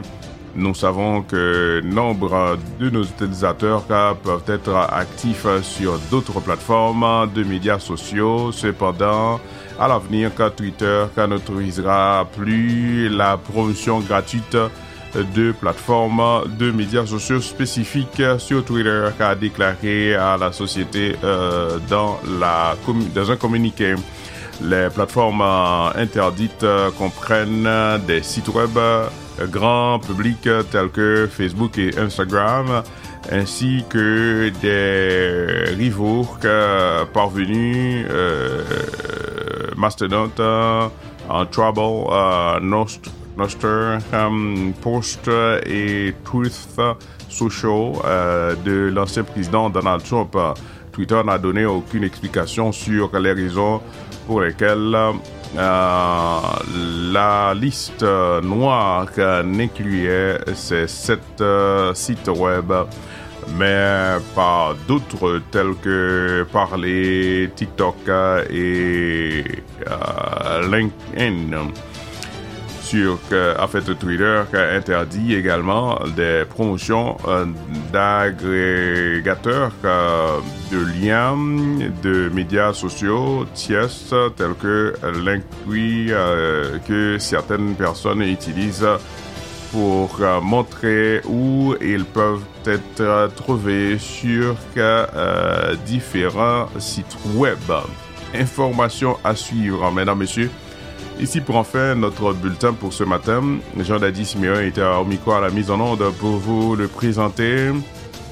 Nous 0.55 0.73
savons 0.73 1.21
que 1.21 1.79
nombre 1.83 2.57
de 2.79 2.89
nos 2.89 3.03
utilisateurs 3.03 3.85
qu'à, 3.87 4.15
peuvent 4.21 4.43
être 4.47 4.75
actifs 4.75 5.45
sur 5.61 5.99
d'autres 6.09 6.39
plateformes 6.41 7.29
de 7.33 7.43
médias 7.43 7.77
sociaux. 7.79 8.51
Cependant, 8.51 9.39
à 9.79 9.87
l'avenir, 9.87 10.31
quand 10.35 10.49
Twitter 10.55 11.05
n'autorisera 11.17 12.27
plus 12.35 13.09
la 13.09 13.37
promotion 13.37 13.99
gratuite 13.99 14.57
de 15.15 15.51
plateformes 15.53 16.43
de 16.59 16.71
médias 16.71 17.05
sociaux 17.05 17.41
spécifiques 17.41 18.21
sur 18.37 18.63
Twitter 18.63 19.07
qu'a 19.17 19.33
déclaré 19.35 20.15
à 20.15 20.37
la 20.37 20.51
société 20.51 21.15
euh, 21.23 21.79
dans, 21.89 22.19
la, 22.39 22.75
dans 23.15 23.31
un 23.31 23.35
communiqué. 23.35 23.95
Les 24.61 24.89
plateformes 24.93 25.41
euh, 25.41 25.89
interdites 25.95 26.63
euh, 26.63 26.91
comprennent 26.91 27.65
euh, 27.65 27.97
des 27.97 28.21
sites 28.21 28.49
web 28.49 28.77
euh, 28.77 29.07
grand 29.47 29.99
public 29.99 30.45
euh, 30.47 30.63
tels 30.63 30.89
que 30.89 31.29
Facebook 31.31 31.77
et 31.77 31.97
Instagram, 31.97 32.83
ainsi 33.31 33.85
que 33.89 34.51
des 34.61 35.73
rivaux 35.75 36.27
euh, 36.43 37.05
parvenus 37.05 38.05
euh, 38.09 38.63
Mastodon, 39.79 40.29
euh, 40.39 40.87
en 41.29 41.45
Trouble, 41.45 41.79
euh, 42.11 42.59
Nost- 42.59 43.09
Nostr, 43.37 43.99
um, 44.13 44.73
Post 44.81 45.29
et 45.65 46.13
Truth 46.25 46.77
Social 47.29 47.93
de 48.65 48.91
l'ancien 48.93 49.23
président 49.23 49.69
Donald 49.69 50.03
Trump. 50.03 50.35
Twitter 50.91 51.21
n'a 51.25 51.37
donné 51.37 51.65
aucune 51.65 52.03
explication 52.03 52.73
sur 52.73 53.17
les 53.17 53.31
raisons 53.31 53.79
pour 54.27 54.41
lesquelles 54.41 54.97
la 55.55 57.53
liste 57.55 58.03
noire 58.43 59.07
n'incluait 59.45 60.39
ces 60.55 60.87
sept 60.87 61.41
sites 61.93 62.27
web, 62.35 62.73
mais 63.57 64.17
pas 64.35 64.75
d'autres 64.87 65.41
tels 65.51 65.75
que 65.81 66.45
Parler, 66.51 67.49
TikTok 67.55 67.95
et 68.49 69.43
euh, 69.87 70.67
LinkedIn. 70.69 71.71
sur 72.89 73.19
que, 73.29 73.55
en 73.61 73.67
fait, 73.67 73.99
Twitter 73.99 74.41
interdit 74.53 75.35
également 75.35 75.99
des 76.15 76.43
promotions 76.49 77.17
euh, 77.27 77.45
d'agrégateurs 77.93 79.71
euh, 79.85 80.39
de 80.71 80.79
liens 80.99 81.37
de 82.01 82.29
médias 82.33 82.73
sociaux 82.73 83.45
tiers 83.53 83.89
tels 84.35 84.55
que 84.59 84.95
euh, 86.11 86.79
que 86.87 87.19
certaines 87.19 87.75
personnes 87.75 88.23
utilisent 88.23 88.87
pour 89.71 90.17
euh, 90.21 90.41
montrer 90.41 91.21
où 91.27 91.75
ils 91.81 92.05
peuvent 92.05 92.43
être 92.65 93.31
trouvés 93.35 93.97
sur 93.97 94.55
euh, 94.77 95.75
différents 95.85 96.67
sites 96.79 97.17
web. 97.35 97.59
Information 98.33 99.17
à 99.23 99.35
suivre, 99.35 99.91
mesdames, 99.91 100.19
messieurs. 100.19 100.51
Ici 101.19 101.41
pour 101.41 101.57
enfin 101.57 101.95
notre 101.95 102.33
bulletin 102.33 102.73
pour 102.73 102.93
ce 102.93 103.03
matin. 103.03 103.41
Jean 103.79 103.99
Dadi 103.99 104.25
Simeon 104.25 104.59
était 104.61 104.81
au 104.81 105.03
micro 105.03 105.33
à 105.33 105.41
la 105.41 105.49
mise 105.49 105.69
en 105.69 105.79
onde 105.81 106.03
pour 106.19 106.37
vous 106.37 106.75
le 106.75 106.87
présenter. 106.87 107.71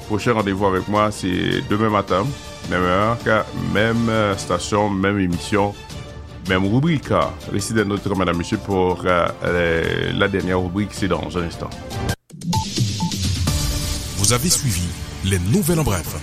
Prochain 0.06 0.32
rendez-vous 0.32 0.66
avec 0.66 0.88
moi, 0.88 1.10
c'est 1.10 1.62
demain 1.68 1.90
matin, 1.90 2.24
même 2.70 2.80
heure, 2.80 3.18
même 3.74 4.10
station, 4.38 4.88
même 4.88 5.18
émission, 5.18 5.74
même 6.48 6.66
rubrique. 6.66 7.12
Restez 7.52 7.74
de 7.74 7.84
notre 7.84 8.14
madame, 8.14 8.38
monsieur, 8.38 8.58
pour 8.58 9.02
euh, 9.04 10.12
la 10.16 10.28
dernière 10.28 10.60
rubrique, 10.60 10.90
c'est 10.92 11.08
dans 11.08 11.36
un 11.36 11.42
instant. 11.42 11.70
Vous 14.16 14.32
avez 14.32 14.48
suivi 14.48 14.88
les 15.24 15.38
nouvelles 15.38 15.80
en 15.80 15.84
bref. 15.84 16.16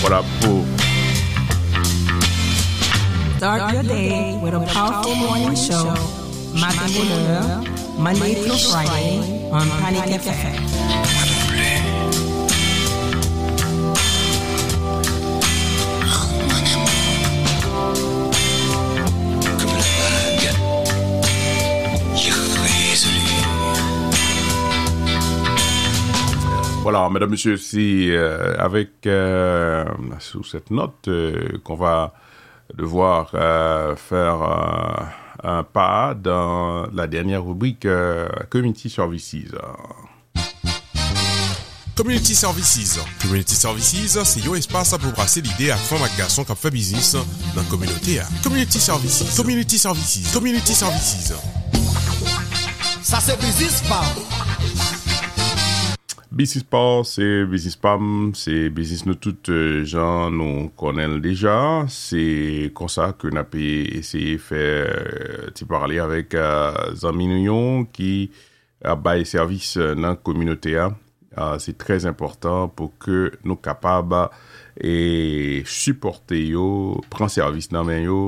Voilà 0.00 0.22
pour 0.40 0.64
Start 3.36 3.72
your 3.72 3.82
day 3.82 4.38
with 4.42 4.52
a 4.52 4.60
powerful 4.74 5.14
morning 5.14 5.54
show, 5.54 5.94
Matin 6.54 6.86
Bonheur, 6.92 7.64
Monday 7.98 8.34
through 8.34 8.58
Friday 8.58 9.18
on 9.50 9.66
Panic 9.80 10.20
FM. 10.20 10.69
Voilà, 27.00 27.14
mesdames, 27.14 27.30
messieurs, 27.30 27.56
c'est 27.56 28.08
euh, 28.10 28.54
avec 28.58 29.06
euh, 29.06 29.86
sous 30.18 30.44
cette 30.44 30.70
note 30.70 31.08
euh, 31.08 31.58
qu'on 31.64 31.74
va 31.74 32.12
devoir 32.74 33.30
euh, 33.32 33.96
faire 33.96 34.42
euh, 34.42 35.48
un 35.48 35.62
pas 35.62 36.12
dans 36.14 36.86
la 36.92 37.06
dernière 37.06 37.42
rubrique 37.42 37.86
euh, 37.86 38.28
Community 38.50 38.90
Services. 38.90 39.46
Community 41.96 42.34
Services. 42.34 43.00
Community 43.22 43.54
Services, 43.54 44.18
c'est 44.22 44.46
un 44.46 44.54
espace 44.54 44.90
pour 44.90 45.12
brasser 45.12 45.40
l'idée 45.40 45.70
à 45.70 45.76
femmes 45.76 46.06
et 46.06 46.18
garçons 46.18 46.44
qui 46.44 46.54
font 46.54 46.68
business 46.68 47.14
dans 47.54 47.62
la 47.62 47.68
communauté. 47.70 48.20
Community 48.42 48.78
Services. 48.78 49.24
Community 49.38 49.78
Services. 49.78 50.32
Community 50.34 50.74
Services. 50.74 51.32
Ça 53.02 53.20
c'est 53.20 53.40
business 53.40 53.80
pas. 53.88 54.04
Business 56.40 56.64
Power 56.64 57.04
se 57.04 57.44
Business 57.44 57.76
Pam, 57.76 58.32
se 58.32 58.70
business 58.72 59.02
nou 59.04 59.18
tout 59.20 59.50
euh, 59.52 59.82
jan 59.84 60.32
nou 60.32 60.70
konen 60.80 61.18
deja. 61.20 61.84
Se 61.92 62.70
konsa 62.72 63.10
ke 63.20 63.28
na 63.36 63.42
pe 63.44 63.66
eseye 63.98 64.38
fe 64.40 64.62
euh, 64.62 65.50
ti 65.52 65.68
parale 65.68 66.00
avek 66.00 66.38
euh, 66.40 66.96
zanmi 66.96 67.28
nou 67.28 67.44
yon 67.44 67.84
ki 67.92 68.14
baye 69.04 69.28
servis 69.28 69.74
nan 70.00 70.16
kominote 70.24 70.72
a. 70.80 70.88
Se 71.60 71.76
trez 71.76 72.08
important 72.08 72.72
pou 72.72 72.88
ke 72.96 73.34
nou 73.44 73.60
kapab 73.60 74.16
e 74.80 75.60
supporte 75.68 76.40
yo, 76.40 77.02
pran 77.12 77.28
servis 77.28 77.68
nan 77.68 77.84
men 77.92 78.06
yo. 78.06 78.22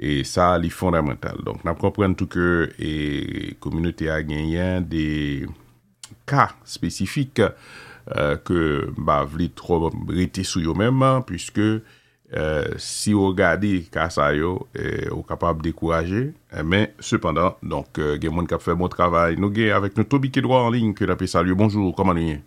E 0.00 0.22
sa 0.24 0.54
li 0.56 0.72
fondamental. 0.72 1.44
Donk 1.44 1.68
nan 1.68 1.76
propren 1.76 2.16
tou 2.16 2.32
ke 2.32 2.72
e 2.80 2.94
kominote 3.60 4.08
a 4.08 4.22
genyen 4.24 4.88
de... 4.88 5.10
ka 6.32 6.50
spesifik 6.64 7.44
euh, 7.44 8.36
ke 8.40 8.88
ba 8.96 9.22
vli 9.28 9.52
tro 9.54 9.90
rete 10.08 10.46
sou 10.48 10.64
yo 10.64 10.74
menman, 10.78 11.22
pwiske 11.28 11.66
euh, 12.32 12.78
si 12.80 13.12
yo 13.12 13.28
gade 13.36 13.84
ka 13.92 14.08
sa 14.12 14.30
yo, 14.36 14.66
eh, 14.74 15.08
yo 15.08 15.20
kapab 15.28 15.60
dekouraje, 15.64 16.32
eh, 16.52 16.62
men 16.64 16.88
sepandan, 16.98 17.58
donk 17.62 17.98
euh, 18.00 18.16
gen 18.20 18.32
moun 18.32 18.48
kap 18.48 18.64
fè 18.64 18.74
moun 18.74 18.92
travay, 18.92 19.36
nou 19.36 19.52
gen 19.52 19.74
avèk 19.76 19.98
nou 19.98 20.08
tobi 20.08 20.32
ki 20.32 20.44
dwa 20.44 20.64
anling 20.66 20.96
ke 20.96 21.08
la 21.08 21.18
pe 21.20 21.28
salye. 21.28 21.54
Bonjour, 21.54 21.92
koman 21.96 22.16
nou 22.16 22.32
yon? 22.32 22.40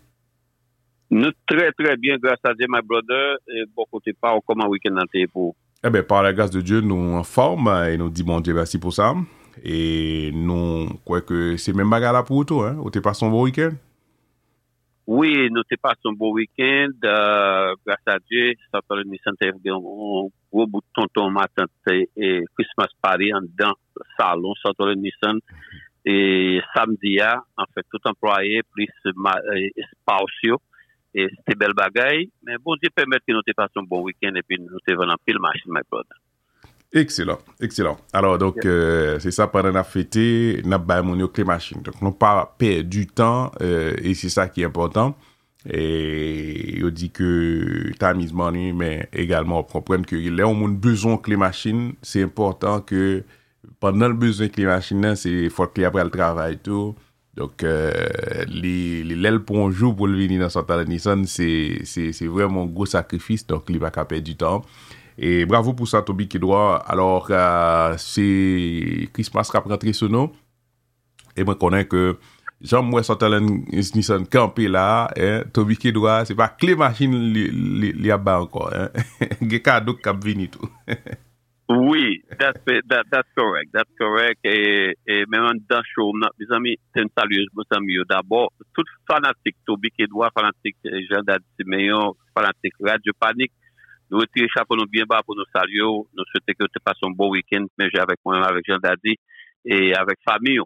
Nou 1.14 1.30
tre 1.46 1.70
tre 1.78 1.94
bien, 2.02 2.18
grasa 2.18 2.50
de 2.58 2.66
my 2.66 2.82
brother, 2.82 3.38
bon 3.78 3.86
kote 3.94 4.10
pa 4.18 4.34
ou 4.34 4.42
koman 4.42 4.68
wikend 4.72 4.98
nan 4.98 5.06
te 5.12 5.22
pou. 5.30 5.54
Ebe, 5.86 6.02
eh 6.02 6.06
par 6.06 6.26
la 6.26 6.34
grasa 6.34 6.58
de 6.58 6.64
Diyo 6.66 6.82
nou 6.82 7.20
an 7.20 7.26
form, 7.26 7.70
e 7.86 7.94
nou 8.00 8.10
di 8.10 8.26
bon 8.26 8.42
Diyo 8.42 8.58
versi 8.58 8.82
pou 8.82 8.94
sa. 8.94 9.12
Mwen. 9.14 9.45
E 9.64 10.30
nou 10.36 10.98
kwe 11.06 11.22
ke 11.24 11.42
se 11.60 11.72
men 11.76 11.88
baga 11.90 12.12
la 12.14 12.24
pou 12.26 12.42
ou 12.42 12.48
tou, 12.48 12.66
ou 12.66 12.92
te 12.92 13.02
pason 13.04 13.32
bon 13.32 13.46
week-end? 13.46 13.78
Oui, 15.06 15.46
nou 15.54 15.62
te 15.62 15.78
pason 15.78 16.16
bon 16.18 16.34
week-end. 16.34 16.98
Euh, 17.06 17.74
Grasa 17.86 18.18
Dje, 18.24 18.56
sa 18.72 18.82
pale 18.82 19.06
mi 19.06 19.20
sante 19.22 19.52
fde, 19.54 19.70
ou 19.70 20.26
wou 20.50 20.82
tonton 20.98 21.30
matante 21.30 21.94
e 22.16 22.30
Christmas 22.58 22.90
Paris 23.00 23.30
an 23.36 23.46
dan 23.58 23.76
salon 24.16 24.58
sa 24.58 24.74
pale 24.74 24.96
mi 24.98 25.14
sante. 25.20 25.46
E 26.06 26.60
samdi 26.74 27.16
ya, 27.16 27.32
an 27.58 27.70
fè 27.74 27.82
tout 27.90 28.04
employe, 28.06 28.60
plis 28.74 28.92
espasyo, 29.82 30.60
e 31.14 31.26
se 31.32 31.40
te 31.46 31.56
bel 31.58 31.74
bagay. 31.74 32.26
Men 32.46 32.62
bon, 32.62 32.78
di 32.82 32.90
pèmèd 32.90 33.24
ki 33.26 33.34
nou 33.34 33.46
te 33.46 33.54
pason 33.58 33.86
bon 33.86 34.04
week-end, 34.06 34.38
epi 34.38 34.58
nou 34.62 34.82
te 34.86 34.94
ven 34.98 35.14
an 35.14 35.22
pil 35.26 35.42
machin, 35.42 35.70
my 35.74 35.86
brother. 35.86 36.18
Excellent, 36.92 37.38
excellent. 37.60 37.98
Alors, 38.12 38.38
donc, 38.38 38.56
yeah. 38.64 38.72
euh, 38.72 39.18
c'est 39.18 39.30
ça 39.30 39.46
pendant 39.48 39.70
la 39.70 39.84
fête, 39.84 40.16
n'a 40.64 40.78
pas 40.78 41.02
mon 41.02 41.26
climachine. 41.28 41.82
Donc, 41.82 42.00
nous 42.00 42.12
pas 42.12 42.54
perdre 42.56 42.88
du 42.88 43.06
temps, 43.06 43.50
euh, 43.60 43.94
et 44.02 44.14
c'est 44.14 44.28
ça 44.28 44.48
qui 44.48 44.62
est 44.62 44.64
important. 44.64 45.16
Et 45.68 46.80
on 46.84 46.90
dit 46.90 47.10
que 47.10 47.90
t'as 47.98 48.14
mis 48.14 48.32
money, 48.32 48.72
mais 48.72 49.08
également 49.12 49.60
on 49.60 49.62
comprend 49.64 50.00
que 50.02 50.14
là, 50.14 50.46
on 50.46 50.64
a 50.64 50.68
besoin 50.68 51.16
de 51.16 51.20
clé 51.20 51.36
machine. 51.36 51.94
c'est 52.02 52.22
important 52.22 52.80
que 52.80 53.24
pendant 53.80 54.06
le 54.06 54.14
besoin 54.14 54.46
de 54.46 54.52
clé 54.52 54.62
climachine, 54.62 55.16
c'est 55.16 55.48
faut 55.48 55.66
que 55.66 55.82
après 55.82 56.04
le 56.04 56.10
travail 56.10 56.58
tout. 56.62 56.94
Donc, 57.34 57.64
euh, 57.64 57.92
les, 58.48 59.04
l'aile 59.04 59.40
pour 59.40 59.58
un 59.58 59.70
jour 59.70 59.94
pour 59.94 60.06
le 60.06 60.16
venir 60.16 60.40
dans 60.40 60.48
Santa 60.48 60.82
Nissan, 60.84 61.26
c'est, 61.26 61.80
c'est, 61.84 62.12
c'est 62.12 62.26
vraiment 62.26 62.62
un 62.62 62.66
gros 62.66 62.86
sacrifice, 62.86 63.46
donc 63.46 63.64
il 63.68 63.78
va 63.78 63.90
pas 63.90 64.06
perdre 64.06 64.24
du 64.24 64.36
temps. 64.36 64.64
Et 65.18 65.46
bravo 65.48 65.72
pou 65.72 65.88
sa, 65.88 66.02
Tobi 66.04 66.28
Kidwa. 66.28 66.76
Alors, 66.86 67.28
euh, 67.30 67.96
se 67.96 69.06
Christmas 69.16 69.50
kap 69.52 69.68
rentre 69.68 69.94
se 69.96 70.08
nou, 70.12 70.32
e 71.32 71.44
mwen 71.44 71.56
konen 71.60 71.86
ke 71.88 72.16
jan 72.60 72.84
mwen 72.84 73.04
santalen 73.04 73.48
nison 73.72 74.26
kampe 74.28 74.68
la, 74.68 75.08
e, 75.16 75.46
Tobi 75.56 75.78
Kidwa, 75.80 76.20
se 76.28 76.36
pa 76.36 76.50
kle 76.52 76.76
machin 76.80 77.16
li, 77.32 77.46
li, 77.52 77.94
li 77.96 78.12
aba 78.12 78.36
anko. 78.42 78.68
E. 78.68 79.06
Ge 79.50 79.62
kado 79.64 79.96
kap 80.02 80.20
vini 80.24 80.50
tou. 80.52 80.68
Oui, 81.68 82.22
that's, 82.38 82.60
that, 82.64 83.06
that's 83.10 83.28
correct, 83.34 83.70
that's 83.74 83.90
correct, 83.98 84.38
et, 84.44 84.94
et 85.04 85.24
même 85.26 85.42
en 85.42 85.54
dedans 85.54 85.82
show, 85.96 86.12
mes 86.12 86.54
amis, 86.54 86.76
c'est 86.94 87.02
une 87.02 87.08
salueuse, 87.18 87.48
mes 87.56 87.76
amis, 87.76 87.96
d'abord, 88.08 88.52
tout 88.72 88.84
fanatique 89.10 89.56
Tobi 89.66 89.90
Kedwa, 89.90 90.30
fanatique 90.32 90.76
Jean 91.10 91.22
Dadi 91.26 91.44
Simeon, 91.58 92.14
fanatique 92.32 92.74
Radio 92.80 93.12
Panique, 93.18 93.50
Nous 94.10 94.18
retirons 94.18 94.48
chapeau 94.48 94.76
nous 94.76 94.86
bien 94.86 95.04
bas 95.04 95.22
pour 95.24 95.34
nous 95.34 95.44
saluer. 95.54 95.82
Nous 95.82 96.24
souhaitons 96.30 96.52
que 96.58 96.64
tu 96.66 96.78
passes 96.84 96.98
un 97.02 97.10
bon 97.10 97.30
week-end, 97.30 97.64
mais 97.78 97.88
j'ai 97.92 98.00
avec 98.00 98.18
moi-même, 98.24 98.44
avec 98.44 98.64
Jean 98.66 98.78
Daddy 98.78 99.16
et 99.64 99.94
avec 99.94 100.18
famille. 100.28 100.60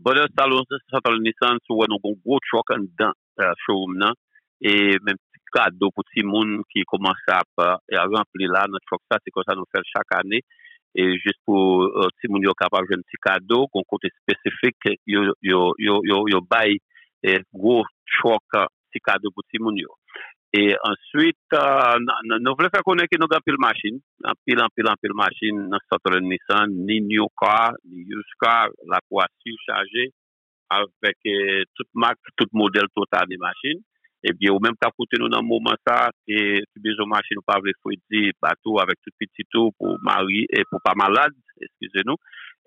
Bonheur 0.00 0.26
Salon, 0.36 0.62
Salon 0.90 1.18
Nissan, 1.18 1.58
nous 1.68 1.82
avons 1.82 1.94
un 1.94 2.12
gros 2.24 2.38
truck 2.48 2.66
dans 2.98 3.12
le 3.38 3.44
euh, 3.44 3.52
showroom. 3.64 3.96
Non? 3.96 4.12
Et 4.60 4.96
même 5.02 5.16
petit 5.16 5.44
cadeau 5.52 5.90
pour 5.92 6.04
tout 6.04 6.10
le 6.16 6.28
monde 6.28 6.62
qui 6.72 6.82
commence 6.82 7.16
euh, 7.30 7.76
à, 7.94 8.04
remplir 8.04 8.50
là, 8.50 8.66
notre 8.68 8.84
truck, 8.86 9.02
ça, 9.10 9.18
c'est 9.24 9.30
comme 9.30 9.44
ça 9.46 9.54
nous 9.54 9.64
fait 9.72 9.82
chaque 9.84 10.12
année. 10.12 10.42
Et 10.94 11.12
juste 11.18 11.38
pour 11.44 11.84
tout 11.84 12.10
le 12.24 12.32
monde 12.32 12.42
qui 12.42 12.48
est 12.48 12.58
capable 12.58 12.88
de 12.88 12.94
un 12.94 13.02
petit 13.02 13.16
cadeau, 13.22 13.68
un 13.72 13.82
côté 13.86 14.08
spécifique, 14.22 14.98
il 15.06 15.14
y 15.14 15.88
a 17.26 17.34
un 17.34 17.40
gros 17.52 17.84
truck, 18.18 18.42
euh, 18.54 18.66
petit 18.90 19.00
cadeau 19.04 19.30
pour 19.30 19.42
tout 19.44 19.58
le 19.58 19.64
monde. 19.64 19.97
Yo. 20.54 20.60
Et 20.60 20.74
ensuite, 20.82 21.36
euh, 21.54 21.96
n- 21.96 22.38
nous 22.40 22.54
voulons 22.56 22.70
faire 22.72 22.82
connaître 22.84 23.08
que 23.10 23.18
nous 23.18 23.26
avons 23.30 23.40
pile 23.44 23.56
machine, 23.58 23.98
en 24.24 24.32
pile, 24.46 24.60
en 24.62 24.68
pile, 24.74 24.88
en 24.88 24.94
pile 25.00 25.14
machine, 25.14 25.68
dans 25.68 25.78
cette 25.90 26.22
Nissan, 26.22 26.70
ni 26.70 27.00
new 27.00 27.26
car, 27.40 27.72
ni 27.84 28.02
used 28.02 28.24
car, 28.40 28.68
la 28.86 28.98
surchargée, 29.10 30.12
avec 30.70 31.16
euh, 31.26 31.64
toute 31.74 31.88
marque, 31.94 32.18
tout 32.36 32.46
modèle 32.52 32.86
total 32.94 33.26
des 33.28 33.36
machines. 33.36 33.80
Et 34.24 34.32
bien, 34.32 34.52
ou 34.52 34.58
même 34.58 34.72
t'as 34.80 34.90
coûté 34.90 35.16
nous 35.20 35.28
dans 35.28 35.40
le 35.40 35.46
moment 35.46 35.74
ça, 35.86 36.10
et 36.26 36.62
tu 36.74 36.80
besoin 36.82 37.04
de 37.04 37.10
machine, 37.10 37.38
ou 37.38 37.42
avec 37.52 37.76
dire 38.10 38.32
bateau 38.42 38.80
avec 38.80 38.96
tout 39.04 39.12
petit 39.18 39.44
tout 39.50 39.70
pour 39.78 39.96
mari 40.02 40.44
et 40.50 40.62
pour 40.70 40.80
pas 40.82 40.94
malade, 40.96 41.32
excusez-nous. 41.60 42.16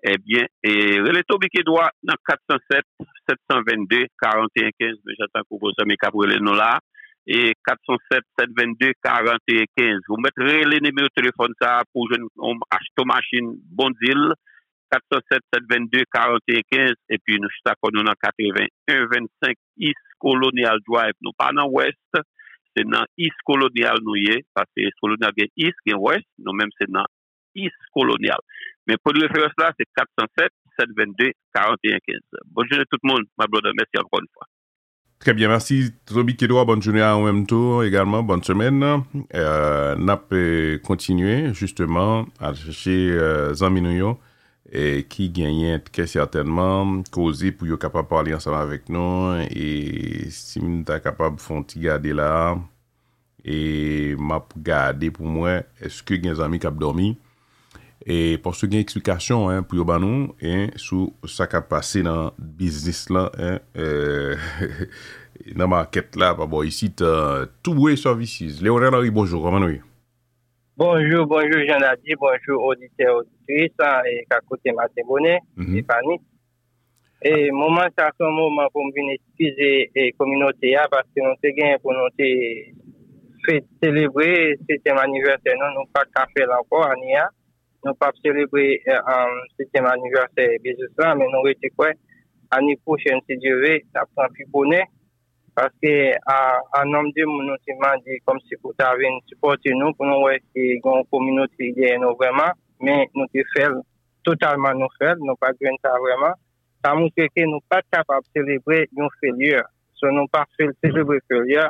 Eh 0.04 0.16
bien, 0.18 0.46
et 0.64 0.98
relais 1.00 1.22
Toby 1.28 1.48
qui 1.48 1.62
doit 1.62 1.90
dans 2.02 2.14
407 2.26 2.84
722 3.28 4.06
41 4.20 4.70
15, 4.78 4.96
mais 5.04 5.12
j'attends 5.18 5.42
que 5.42 5.56
vous 5.60 5.70
amis 5.78 5.96
Cabrel 5.96 6.38
nous 6.40 6.54
là. 6.54 6.78
Et 7.26 7.54
407 7.66 8.24
722 8.38 8.92
41 9.02 9.64
15. 9.76 10.00
Vous 10.08 10.16
mettrez 10.16 10.64
les 10.64 10.80
numéros 10.80 11.06
de 11.06 11.22
téléphone 11.22 11.52
ça 11.60 11.82
pour 11.92 12.10
jeune, 12.12 12.26
on 12.36 12.54
machine 13.06 13.54
bon 13.70 13.90
deal. 14.02 14.34
407 14.90 15.40
722 15.54 16.02
41 16.12 16.60
15 16.70 16.92
et 17.08 17.18
puis 17.18 17.38
nous 17.40 17.48
sommes 17.64 18.04
dans 18.04 18.12
81 18.12 18.68
25 18.88 19.56
East 19.78 19.94
Colonial 20.18 20.78
Drive. 20.86 21.14
Nous 21.22 21.32
pas 21.36 21.50
dans 21.52 21.68
West, 21.68 21.96
c'est 22.76 22.84
dans 22.84 23.04
East 23.16 23.36
Colonial 23.46 23.96
nous 24.02 24.16
y 24.16 24.42
parce 24.54 24.68
que 24.76 24.82
East 24.82 24.98
Colonial 25.00 25.32
est 25.38 25.52
East 25.56 25.78
et 25.86 25.94
West, 25.94 26.26
nous 26.38 26.52
même 26.52 26.70
c'est 26.78 26.90
dans 26.90 27.06
East 27.54 27.76
Colonial. 27.94 28.38
Mais 28.86 28.96
pour 29.02 29.12
le 29.12 29.26
référence 29.26 29.52
là, 29.58 29.72
c'est 29.78 29.86
407 29.96 30.50
722 30.78 31.32
41 31.54 31.98
15. 32.06 32.18
Bonne 32.46 32.68
journée 32.68 32.84
tout 32.90 32.98
le 33.02 33.08
monde, 33.08 33.24
ma 33.38 33.46
merci 33.52 33.96
encore 33.96 34.20
une 34.20 34.28
fois. 34.34 34.46
Très 35.22 35.34
bien, 35.34 35.46
merci. 35.46 35.92
Tobi 36.04 36.34
Kidoa, 36.34 36.64
bonne 36.64 36.82
journée 36.82 37.00
à 37.00 37.14
vous-même 37.14 37.46
tour 37.46 37.84
également, 37.84 38.24
bonne 38.24 38.42
semaine. 38.42 39.04
Euh, 39.36 39.94
n'a 39.94 40.16
pas 40.16 40.78
continué 40.82 41.54
justement 41.54 42.26
à 42.40 42.52
chercher 42.54 43.12
euh, 43.12 43.54
Zaminouyo 43.54 44.18
et 44.72 45.06
qui 45.08 45.30
gagnait 45.30 45.78
très 45.78 46.08
certainement 46.08 47.04
causé 47.12 47.52
pour 47.52 47.68
être 47.68 47.78
capable 47.78 48.06
de 48.06 48.08
parler 48.08 48.34
ensemble 48.34 48.56
avec 48.56 48.88
nous 48.88 49.34
et 49.48 50.26
si 50.28 50.58
nous 50.60 50.84
sommes 50.84 51.00
capable 51.00 51.36
de 51.36 51.40
faire 51.40 51.56
un 51.56 51.64
garder 51.76 52.14
là 52.14 52.58
et 53.44 54.16
m'a 54.18 54.44
garder 54.56 55.12
pour 55.12 55.26
moi, 55.26 55.62
est-ce 55.80 56.02
que 56.02 56.14
y 56.14 56.18
des 56.18 56.40
amis 56.40 56.58
qui 56.58 56.66
ont 56.66 56.72
dormi? 56.72 57.16
E 58.02 58.36
pou 58.42 58.56
sou 58.56 58.66
gen 58.70 58.82
eksplikasyon 58.82 59.62
pou 59.68 59.78
yo 59.78 59.84
ban 59.86 60.02
nou, 60.02 60.32
e, 60.42 60.72
sou 60.80 61.12
sa 61.30 61.46
ka 61.50 61.60
pase 61.62 62.02
nan 62.02 62.32
biznis 62.38 63.04
lan, 63.12 63.28
e, 63.38 63.50
euh, 63.78 64.48
nan 65.54 65.70
market 65.76 66.18
la, 66.18 66.32
pa 66.38 66.48
bo 66.50 66.64
isi 66.66 66.90
ta 66.98 67.46
toubouye 67.62 68.00
services. 68.00 68.58
Léonel 68.62 68.96
Henry, 68.96 69.12
bonjour, 69.14 69.44
koman 69.44 69.62
nou 69.62 69.74
ye? 69.74 69.80
Bonjour, 70.76 71.28
bonjour 71.30 71.62
Jean-Adi, 71.68 72.16
bonjour 72.18 72.64
auditeur, 72.72 73.20
auditrice, 73.20 73.90
e 74.10 74.24
kakote 74.30 74.74
Maté 74.74 75.04
Bonnet, 75.06 75.38
mm 75.56 75.64
-hmm. 75.64 75.78
e 75.78 75.82
Panik. 75.82 76.22
E 77.22 77.52
mouman 77.52 77.92
sa 77.94 78.10
son 78.18 78.34
mouman 78.34 78.66
pou 78.74 78.82
m 78.82 78.90
vin 78.90 79.12
eskize 79.14 79.68
e 79.94 80.10
kominote 80.18 80.72
ya, 80.72 80.88
paske 80.90 81.22
nou 81.22 81.38
te 81.38 81.52
gen 81.54 81.78
pou 81.78 81.94
nou 81.94 82.10
te 82.18 82.26
fè 83.46 83.60
celebre, 83.78 84.56
se 84.66 84.78
tem 84.82 84.98
aniversè 84.98 85.54
nan, 85.54 85.70
nou 85.76 85.86
pa 85.94 86.02
kafe 86.10 86.42
la 86.50 86.58
anko 86.58 86.82
ane 86.82 87.12
ya. 87.12 87.28
Nous 87.84 87.94
pas 87.94 88.12
célébrer 88.24 88.80
le 88.86 89.48
septième 89.56 89.86
anniversaire 89.86 90.58
business 90.62 90.90
là, 90.98 91.14
mais 91.14 91.26
nous 91.32 91.48
été 91.48 91.70
quoi? 91.70 91.90
L'année 92.52 92.76
prochaine, 92.84 93.20
si 93.28 93.36
Dieu 93.38 93.56
veut, 93.60 93.80
ça 93.94 94.04
prend 94.14 94.28
plus 94.28 94.46
bonnet. 94.46 94.84
Parce 95.54 95.74
que, 95.82 96.12
à 96.26 96.84
nombre 96.84 97.10
de 97.14 97.24
moun, 97.24 97.46
nous 97.46 97.56
demandé 97.68 98.22
comme 98.24 98.40
si 98.48 98.56
pour 98.56 98.74
t'avoir 98.74 99.20
supporter 99.26 99.72
nous, 99.74 99.92
pour 99.92 100.06
nous, 100.06 100.30
y 100.30 100.34
a 100.34 100.38
une 100.54 101.04
communauté 101.10 101.72
derrière 101.72 102.00
nous 102.00 102.14
vraiment, 102.14 102.52
mais 102.80 103.10
nous 103.14 103.26
te 103.26 103.42
fait 103.54 103.68
totalement 104.24 104.72
nous 104.72 104.88
faire, 104.98 105.16
nous 105.18 105.36
pas 105.36 105.52
de 105.52 105.68
ça 105.84 105.90
vraiment. 105.90 106.34
Ça 106.82 106.94
montre 106.94 107.14
que 107.16 107.44
nous 107.44 107.60
pas 107.68 107.82
capables 107.92 108.24
de 108.34 108.40
célébrer 108.40 108.88
une 108.96 109.08
failure. 109.20 109.64
So, 109.94 110.10
nous 110.10 110.26
pas 110.26 110.46
célébrer 110.82 111.18
failure 111.28 111.68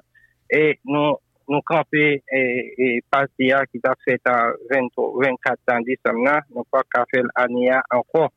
et 0.48 0.78
nous, 0.84 1.16
nou 1.52 1.62
kampe 1.68 2.04
e, 2.18 2.40
e 2.84 2.86
pati 3.12 3.50
ya 3.50 3.62
ki 3.68 3.80
ta 3.84 3.92
fet 4.04 4.28
an 4.30 4.56
24 4.72 5.74
an 5.74 5.84
disam 5.86 6.22
nan, 6.24 6.46
nou 6.54 6.64
pa 6.72 6.80
ka 6.88 7.04
fel 7.12 7.28
an 7.42 7.58
ya 7.60 7.82
anko. 7.92 8.30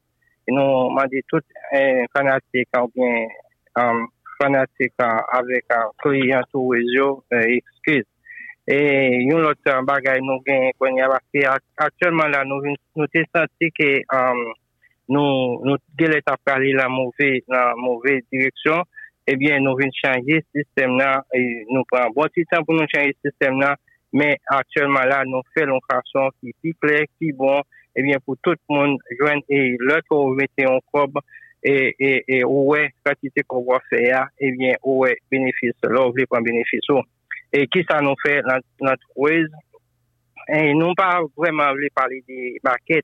E 0.45 0.53
nou 0.53 0.89
mandi 0.93 1.23
tout 1.31 1.45
e, 1.73 2.03
fanatik 2.13 2.75
an 2.77 2.91
bien, 2.93 3.31
um, 3.79 4.03
fanatik 4.39 4.93
an 5.05 5.23
avek 5.39 5.71
an 5.77 5.95
kliyantou 6.03 6.73
wezyo 6.73 7.07
e, 7.31 7.41
ekskiz. 7.59 8.05
E 8.65 8.77
yon 9.29 9.43
lot 9.45 9.71
an 9.71 9.87
bagay 9.87 10.21
nou 10.25 10.43
gen 10.45 10.71
kon 10.81 10.99
ya 10.99 11.07
baki. 11.11 11.45
Aktuelman 11.87 12.33
la 12.33 12.43
nou, 12.49 12.75
nou 12.97 13.09
te 13.13 13.23
santi 13.31 13.71
ke 13.73 13.89
um, 14.13 14.43
nou, 15.13 15.61
nou 15.65 15.79
gelet 15.99 16.27
ap 16.31 16.41
pali 16.45 16.73
la 16.75 16.89
mouve, 16.91 17.31
la 17.51 17.71
mouve 17.79 18.19
direksyon. 18.33 18.83
Eh 19.27 19.35
bien 19.35 19.59
nous 19.59 19.75
venons 19.75 19.91
changer 20.03 20.43
le 20.53 20.61
système 20.61 20.97
là 20.97 21.23
et 21.33 21.65
nous 21.69 21.83
prend 21.89 22.09
bon 22.15 22.23
petit 22.33 22.45
pour 22.65 22.75
nous 22.75 22.85
changer 22.93 23.15
le 23.23 23.29
système 23.29 23.59
là 23.59 23.75
mais 24.13 24.37
actuellement 24.47 25.03
là 25.03 25.23
nous 25.25 25.41
faisons 25.53 25.73
une 25.73 25.79
façon 25.91 26.29
qui 26.39 26.53
plus 26.61 26.73
claire 26.75 27.05
qui 27.19 27.29
est 27.29 27.33
bon. 27.33 27.61
Eh 27.97 28.03
bien 28.03 28.17
pour 28.25 28.35
tout 28.43 28.51
le 28.51 28.57
monde 28.69 28.99
et 29.49 29.75
l'autre 29.79 30.03
qu'on 30.09 30.37
en 30.37 30.79
cob 30.91 31.19
et 31.63 31.95
et 31.99 32.23
et 32.27 32.43
ouais 32.43 32.91
quantité 33.05 33.41
qu'on 33.47 33.63
va 33.63 33.79
faire 33.89 34.27
eh 34.39 34.51
bien 34.51 34.73
ouais 34.83 35.17
bénéfice. 35.31 35.73
Là 35.83 36.01
on 36.01 36.11
veut 36.11 36.25
prendre 36.29 36.45
bénéfice. 36.45 36.81
Oh. 36.89 37.01
et 37.53 37.67
qui 37.67 37.85
ça 37.89 38.01
nous 38.01 38.15
fait? 38.23 38.41
Notre 38.43 38.67
notre 38.81 39.07
quiz 39.15 39.47
et 40.47 40.73
nous 40.73 40.93
pas 40.93 41.21
vraiment 41.35 41.71
voulu 41.71 41.89
parler 41.95 42.23
des 42.27 42.59
market 42.63 43.03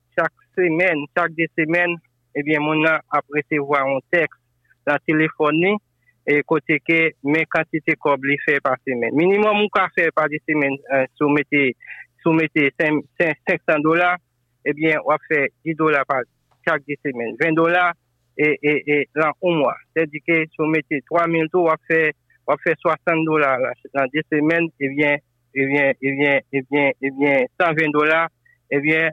chaque 0.17 0.31
semaine, 0.55 1.05
chaque 1.17 1.31
deux 1.33 1.45
semaines, 1.57 1.95
eh 2.35 2.43
bien, 2.43 2.59
mon 2.59 2.83
a 2.85 3.01
recevoir 3.29 3.85
un 3.87 3.99
texte 4.11 4.41
la 4.85 4.97
téléphonie 4.99 5.77
et 6.27 6.41
côté 6.43 6.79
que 6.87 7.11
mes 7.23 7.45
quantités 7.45 7.95
les 8.23 8.37
fait 8.45 8.59
par 8.61 8.75
semaine. 8.87 9.13
Minimum, 9.13 9.57
on 9.57 9.67
peut 9.73 9.87
faire 9.95 10.09
par 10.15 10.29
des 10.29 10.41
semaines, 10.47 10.77
euh, 10.93 11.05
soumettez, 11.17 11.75
soumettez 12.21 12.71
5 12.79 13.03
500 13.19 13.79
dollars, 13.79 14.17
eh 14.65 14.73
bien, 14.73 14.99
on 15.05 15.15
faire 15.27 15.47
10 15.65 15.75
dollars 15.75 16.05
par 16.05 16.21
chaque 16.67 16.83
deux 16.87 16.95
semaines, 17.03 17.35
20 17.41 17.53
dollars 17.53 17.93
et, 18.37 19.07
dans 19.15 19.31
un 19.43 19.55
mois. 19.55 19.75
C'est-à-dire 19.95 20.21
que 20.27 20.45
soumettez 20.55 21.01
3000 21.09 21.47
dollars, 21.51 21.75
on 21.89 21.93
faire, 21.93 22.11
on 22.47 22.55
faire 22.57 22.75
60 22.79 23.25
dollars 23.25 23.59
dans 23.93 24.05
deux 24.13 24.21
semaines, 24.31 24.67
eh 24.79 24.89
bien, 24.89 25.17
eh 25.55 25.65
bien, 25.65 25.91
eh 26.01 26.11
bien, 26.13 26.39
eh 26.53 26.61
eh 27.01 27.11
bien, 27.11 27.45
120 27.59 27.89
dollars, 27.91 28.29
eh 28.69 28.79
bien, 28.79 29.09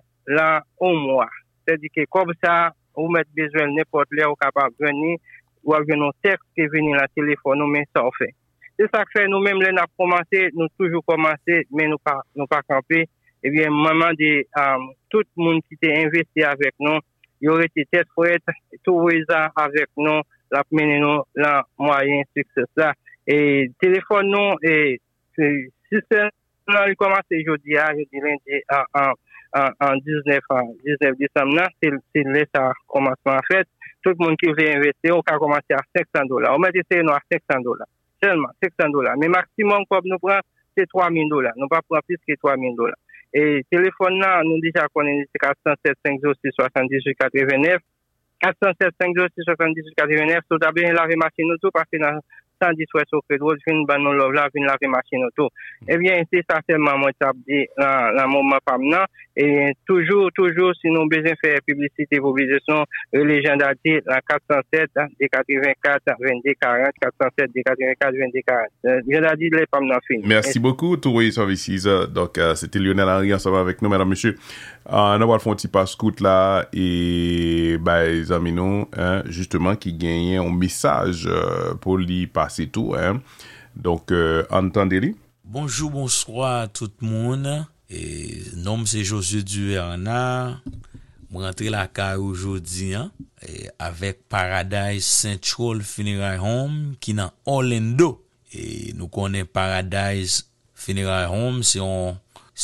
besoin 3.35 3.69
de 3.69 3.73
n'importe 3.77 4.09
là, 4.13 4.27
vous 4.29 4.35
capable 4.35 4.75
de 4.79 4.87
venir, 4.87 5.19
ou 5.65 5.75
avec 5.75 5.91
un 5.91 6.11
texte 6.23 6.45
qui 6.55 6.63
est 6.63 6.69
venu 6.69 6.93
dans 6.97 7.03
le 7.03 7.09
téléphone, 7.15 7.59
nous, 7.59 7.67
mais 7.67 7.85
ça, 7.95 8.05
on 8.05 8.11
fait. 8.13 8.35
C'est 8.79 8.89
ça 8.95 9.05
que 9.05 9.11
fait 9.21 9.27
nous-mêmes, 9.29 9.61
là, 9.61 9.73
nous 9.73 9.79
avons 9.79 10.11
commencé, 10.11 10.51
nous 10.55 10.69
toujours 10.79 11.05
commencé, 11.05 11.67
mais 11.71 11.87
nous 11.87 11.99
pas, 11.99 12.21
nous 12.37 12.47
pas 12.47 12.63
campé. 12.69 13.07
Eh 13.43 13.51
bien, 13.51 13.71
moment 13.71 14.11
de, 14.19 14.45
euh, 14.57 14.77
tout 15.11 15.23
le 15.37 15.43
monde 15.43 15.61
qui 15.69 15.75
était 15.75 16.05
investi 16.05 16.43
aurait 17.49 17.67
été 17.67 17.85
tête 17.91 18.09
fouette, 18.15 18.43
tout 18.85 18.95
ça 19.29 19.51
avec 19.57 19.87
nous, 19.97 20.21
la 20.51 20.63
mener 20.73 20.99
nous, 20.99 21.23
la 21.35 21.65
moyen 21.79 22.23
succès 22.37 22.63
là. 22.77 22.93
Et 23.27 23.71
téléphone 23.81 24.31
nous, 24.31 24.55
et, 24.63 25.01
c'est- 25.37 25.71
système 25.93 26.31
là, 26.67 26.89
il 26.89 26.97
commence 26.97 27.21
aujourd'hui, 27.31 27.79
hein, 27.79 27.91
je 27.93 28.03
dis 28.11 28.21
lundi, 28.21 28.63
en, 28.95 29.13
en, 29.55 29.69
en, 29.81 29.93
en 29.93 29.97
19, 29.97 30.41
en 30.51 30.75
19 30.85 31.17
décembre, 31.19 31.69
c'est, 31.83 31.91
c'est 32.15 32.23
là, 32.25 32.45
ça 32.55 32.73
commence 32.87 33.17
en 33.25 33.39
fait. 33.51 33.67
Tout 34.03 34.11
le 34.11 34.25
monde 34.25 34.37
qui 34.37 34.47
veut 34.47 34.77
investir, 34.77 35.17
on 35.17 35.23
peut 35.23 35.39
commencer 35.39 35.73
à 35.73 35.83
500 35.97 36.27
dollars. 36.27 36.55
On 36.57 36.59
met 36.59 36.71
nous 36.73 37.11
à 37.11 37.21
500 37.31 37.61
dollars. 37.63 37.89
Seulement, 38.23 38.49
500 38.63 38.91
dollars. 38.91 39.17
Mais 39.19 39.29
maximum, 39.29 39.83
comme 39.91 40.03
nous 40.05 40.19
prenons, 40.19 40.41
c'est 40.77 40.87
3000 40.87 41.29
dollars. 41.29 41.53
Nous 41.57 41.69
pas 41.69 41.81
prendre 41.83 42.03
plus 42.05 42.17
que 42.27 42.35
3000 42.41 42.77
dollars. 42.77 42.97
Et 43.35 43.65
téléphone 43.71 44.19
là, 44.21 44.41
nous 44.45 44.61
déjà 44.61 44.87
connaissons 44.95 45.29
407 45.41 45.97
506 46.05 46.51
78 46.55 47.15
89. 47.19 47.79
407 48.41 48.95
506 49.01 49.43
78 49.45 49.95
89. 49.97 50.39
Tout 50.49 50.59
d'abord, 50.59 50.93
laver 50.93 51.17
machine 51.17 51.49
nous 51.49 51.59
tout 51.59 51.71
parce 51.73 51.89
que 51.93 51.99
dans 51.99 52.21
lov 54.19 54.33
la, 54.35 54.49
vin 54.55 54.67
lave 54.67 54.91
machin 54.91 55.25
oto. 55.27 55.49
Ebyen, 55.87 56.27
se 56.31 56.43
sa 56.47 56.61
selman 56.67 57.01
mwen 57.01 57.17
tap 57.19 57.37
di 57.47 57.65
nan 57.79 58.31
mouman 58.33 58.61
pam 58.67 58.83
nan, 58.83 59.07
e 59.39 59.73
toujou, 59.87 60.33
toujou, 60.35 60.75
si 60.79 60.91
nou 60.91 61.09
bezen 61.11 61.39
fè 61.39 61.59
publicite 61.67 62.19
pou 62.23 62.35
bizesyon, 62.37 62.85
lejenda 63.29 63.71
di 63.79 63.99
la 64.09 64.21
407, 64.27 65.07
D84, 65.21 66.17
2240, 66.19 66.99
407, 67.05 67.55
D84, 67.55 68.19
2240. 68.19 69.07
Lejenda 69.07 69.35
di 69.39 69.53
le 69.55 69.67
pam 69.71 69.87
nan 69.87 70.03
fin. 70.09 70.25
Merci 70.27 70.59
beaucoup, 70.59 70.97
Tourouille 70.97 71.33
Services. 71.33 71.87
Donc, 71.87 72.39
euh, 72.39 72.55
c'était 72.55 72.79
Lionel 72.79 73.09
Henry 73.09 73.35
ensemble 73.35 73.59
avec 73.59 73.83
nous, 73.83 73.89
mesdames, 73.89 74.09
messieurs. 74.09 74.37
Euh, 74.91 75.19
on 75.21 75.27
va 75.27 75.39
faire 75.39 75.53
un 75.53 75.57
petit 75.57 75.69
passe-coute 75.69 76.21
là, 76.21 76.67
et 76.73 77.77
bah, 77.81 78.05
les 78.07 78.33
amis, 78.33 78.53
nous, 78.53 78.89
justement, 79.27 79.77
qui 79.77 79.93
gagnent 79.93 80.39
un 80.39 80.53
message 80.53 81.27
euh, 81.27 81.75
pour 81.75 81.99
lui 81.99 82.27
passer 82.27 82.48
pase 82.49 82.69
tou. 82.73 82.97
Donk, 83.79 84.11
an 84.51 84.73
tan 84.75 84.91
deri. 84.91 85.15
Bonjou, 85.45 85.89
bonsoy 85.89 86.69
tout 86.75 86.91
euh, 87.03 87.07
moun. 87.07 87.67
Nom 88.57 88.85
se 88.85 89.05
Josie 89.05 89.45
Duverna. 89.45 90.61
Mwen 91.29 91.45
rentre 91.45 91.69
la 91.73 91.87
ka 91.89 92.15
oujodi 92.21 92.95
an. 92.99 93.13
Avèk 93.81 94.21
Paradise 94.33 95.07
Central 95.07 95.81
Funeral 95.87 96.41
Home 96.43 96.97
ki 97.01 97.15
nan 97.17 97.33
Orlando. 97.49 98.19
E 98.53 98.93
nou 98.97 99.09
konen 99.13 99.49
Paradise 99.49 100.47
Funeral 100.79 101.29
Home, 101.33 101.65
se 101.65 101.81
yon, 101.81 102.17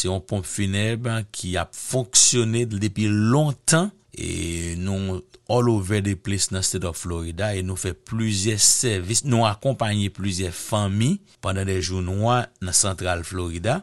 yon 0.05 0.23
pompe 0.25 0.49
funeb 0.49 1.09
ki 1.33 1.55
ap 1.61 1.73
fonksyonè 1.77 2.67
depi 2.73 3.09
lontan. 3.09 3.93
E 4.13 4.75
nou 4.81 5.21
all 5.49 5.69
over 5.69 6.01
the 6.01 6.15
place 6.17 6.51
nan 6.53 6.65
state 6.65 6.87
of 6.89 6.97
Florida 6.97 7.51
e 7.57 7.63
nou 7.67 7.77
fè 7.81 7.93
pluzye 7.93 8.57
servis, 8.63 9.25
nou 9.27 9.45
akompanye 9.49 10.11
pluzye 10.15 10.51
fami 10.55 11.19
pandan 11.45 11.69
de 11.69 11.77
joun 11.81 12.09
wè 12.25 12.41
nan 12.65 12.77
sentral 12.77 13.25
Florida. 13.29 13.83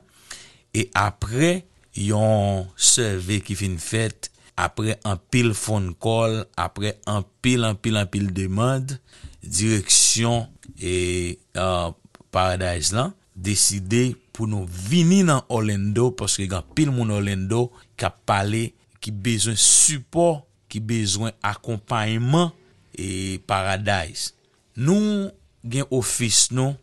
E 0.73 0.87
apre 0.97 1.61
yon 1.97 2.67
serve 2.79 3.41
ki 3.45 3.57
fin 3.59 3.77
fèt 3.81 4.31
apre 4.61 4.97
an 5.07 5.19
pil 5.31 5.53
phone 5.57 5.95
call, 6.01 6.41
apre 6.59 6.95
an 7.09 7.25
pil 7.43 7.65
an 7.67 7.77
pil 7.79 7.97
an 7.99 8.09
pil 8.11 8.29
demande, 8.35 8.97
direksyon 9.41 10.45
e 10.77 11.37
uh, 11.57 11.89
paradise 12.33 12.93
lan, 12.95 13.15
deside 13.35 14.11
pou 14.35 14.47
nou 14.49 14.67
vini 14.69 15.21
nan 15.27 15.43
Orlando, 15.51 16.11
paske 16.17 16.47
gan 16.51 16.65
pil 16.75 16.91
moun 16.93 17.13
Orlando 17.13 17.69
ka 17.99 18.11
pale 18.11 18.69
ki 19.01 19.13
bezon 19.13 19.57
support 19.57 20.45
ki 20.71 20.81
bezwen 20.83 21.35
akompanyman 21.45 22.51
e 22.95 23.37
paradise. 23.49 24.31
Nou 24.79 25.29
gen 25.61 25.87
ofis 25.93 26.47
nou 26.55 26.73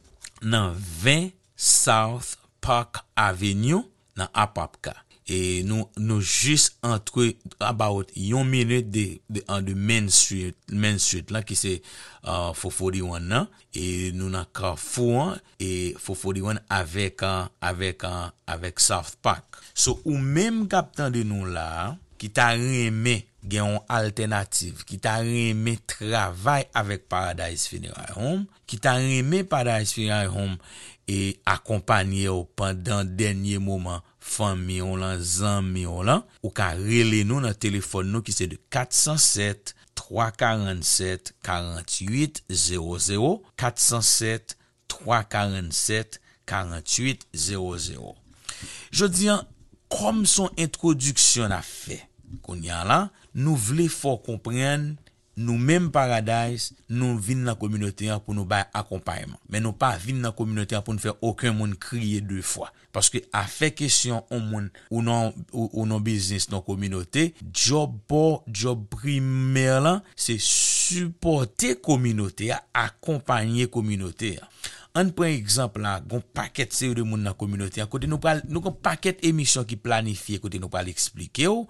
nan 0.44 0.76
20 1.02 1.32
South 1.58 2.36
Park 2.62 3.02
Avenue 3.18 3.82
nan 4.18 4.30
Apapka. 4.36 4.94
E 5.28 5.60
nou, 5.68 5.84
nou 6.00 6.24
jist 6.24 6.78
entre 6.86 7.34
about 7.60 8.08
yon 8.16 8.48
minute 8.48 8.88
de, 8.88 9.18
de, 9.28 9.42
an 9.52 9.66
de 9.66 9.74
Main 9.76 10.08
Street, 10.08 10.56
Main 10.72 10.96
Street 11.02 11.28
la 11.34 11.42
ki 11.44 11.56
se 11.58 11.74
uh, 11.82 12.54
441 12.56 13.28
nan. 13.28 13.50
E 13.76 14.08
nou 14.16 14.32
nan 14.32 14.48
Carrefour 14.56 15.18
an, 15.26 15.34
e 15.60 15.92
441 16.00 16.62
avek 16.72 17.26
an, 17.28 17.52
avek 17.60 18.06
an, 18.08 18.32
avek 18.48 18.80
South 18.80 19.18
Park. 19.24 19.60
So 19.74 19.98
ou 20.06 20.16
menm 20.16 20.64
kap 20.72 20.94
tan 20.96 21.12
de 21.12 21.26
nou 21.28 21.50
la, 21.52 21.98
ki 22.18 22.32
ta 22.32 22.54
reme 22.56 23.20
gen 23.50 23.74
yon 23.74 23.88
alternatif 23.92 24.84
ki 24.88 25.00
ta 25.02 25.18
reme 25.24 25.76
travay 25.90 26.66
avèk 26.76 27.08
Paradise 27.10 27.70
Funeral 27.70 28.12
Home, 28.16 28.44
ki 28.68 28.78
ta 28.84 28.98
reme 29.00 29.42
Paradise 29.48 29.96
Funeral 29.96 30.30
Home 30.34 30.58
e 31.08 31.38
akompanye 31.48 32.28
ou 32.28 32.44
pandan 32.58 33.08
denye 33.18 33.58
mouman 33.62 34.04
fan 34.20 34.60
mi 34.60 34.78
yon 34.82 35.00
lan, 35.00 35.16
zan 35.24 35.66
mi 35.72 35.86
yon 35.86 36.04
lan, 36.06 36.24
ou 36.44 36.52
ka 36.54 36.74
rele 36.76 37.24
nou 37.26 37.40
nan 37.42 37.56
telefon 37.56 38.10
nou 38.12 38.24
ki 38.24 38.34
se 38.36 38.48
de 38.50 38.60
407 38.74 39.74
347 39.98 41.32
48 41.42 42.42
00 42.52 43.32
407 43.58 44.56
347 44.92 46.20
48 46.48 47.28
00 47.34 48.14
Je 48.90 49.08
diyan, 49.12 49.44
kom 49.92 50.24
son 50.28 50.52
introduksyon 50.60 51.52
a 51.54 51.62
fe, 51.64 51.98
kon 52.44 52.60
yan 52.64 52.88
lan, 52.88 53.08
nou 53.36 53.58
vle 53.68 53.88
fò 53.92 54.16
kompren 54.24 54.92
nou 55.38 55.54
menm 55.62 55.88
paradise, 55.94 56.74
nou 56.90 57.16
vin 57.22 57.44
nan 57.46 57.56
kominote 57.58 58.08
an 58.10 58.20
pou 58.24 58.34
nou 58.34 58.48
bay 58.48 58.64
akompayman. 58.76 59.38
Men 59.50 59.64
nou 59.64 59.76
pa 59.78 59.92
vin 60.02 60.18
nan 60.24 60.34
kominote 60.36 60.76
an 60.76 60.82
pou 60.84 60.96
nou 60.96 61.04
fè 61.04 61.14
okun 61.14 61.54
moun 61.60 61.76
kriye 61.78 62.20
dè 62.26 62.42
fwa. 62.42 62.72
Paske 62.94 63.22
a 63.36 63.44
fè 63.50 63.70
kesyon 63.76 64.24
ou 64.24 64.42
moun 64.42 64.66
ou 64.90 65.04
nan, 65.06 65.30
ou, 65.52 65.68
ou 65.68 65.86
nan 65.88 66.02
biznis 66.04 66.48
nan 66.50 66.64
kominote, 66.66 67.28
job 67.52 67.94
bo, 68.10 68.40
job 68.50 68.82
primer 68.98 69.78
lan, 69.84 70.02
se 70.18 70.40
supporte 70.42 71.76
kominote 71.84 72.50
a, 72.56 72.62
akompanyen 72.88 73.70
kominote 73.72 74.34
a. 74.42 74.50
An 74.96 75.10
pren 75.14 75.34
ekzamp 75.36 75.76
la, 75.82 75.98
goun 76.00 76.22
paket 76.34 76.72
se 76.74 76.88
yo 76.88 76.94
de 76.96 77.04
moun 77.06 77.20
nan 77.26 77.36
kominote, 77.38 77.84
kote 77.92 78.08
nou 78.08 78.20
pral, 78.22 78.40
nou 78.48 78.64
goun 78.64 78.76
paket 78.82 79.20
emisyon 79.28 79.66
ki 79.68 79.76
planifiye, 79.84 80.40
kote 80.42 80.60
nou 80.62 80.72
pral 80.72 80.88
eksplike 80.90 81.44
yo. 81.44 81.66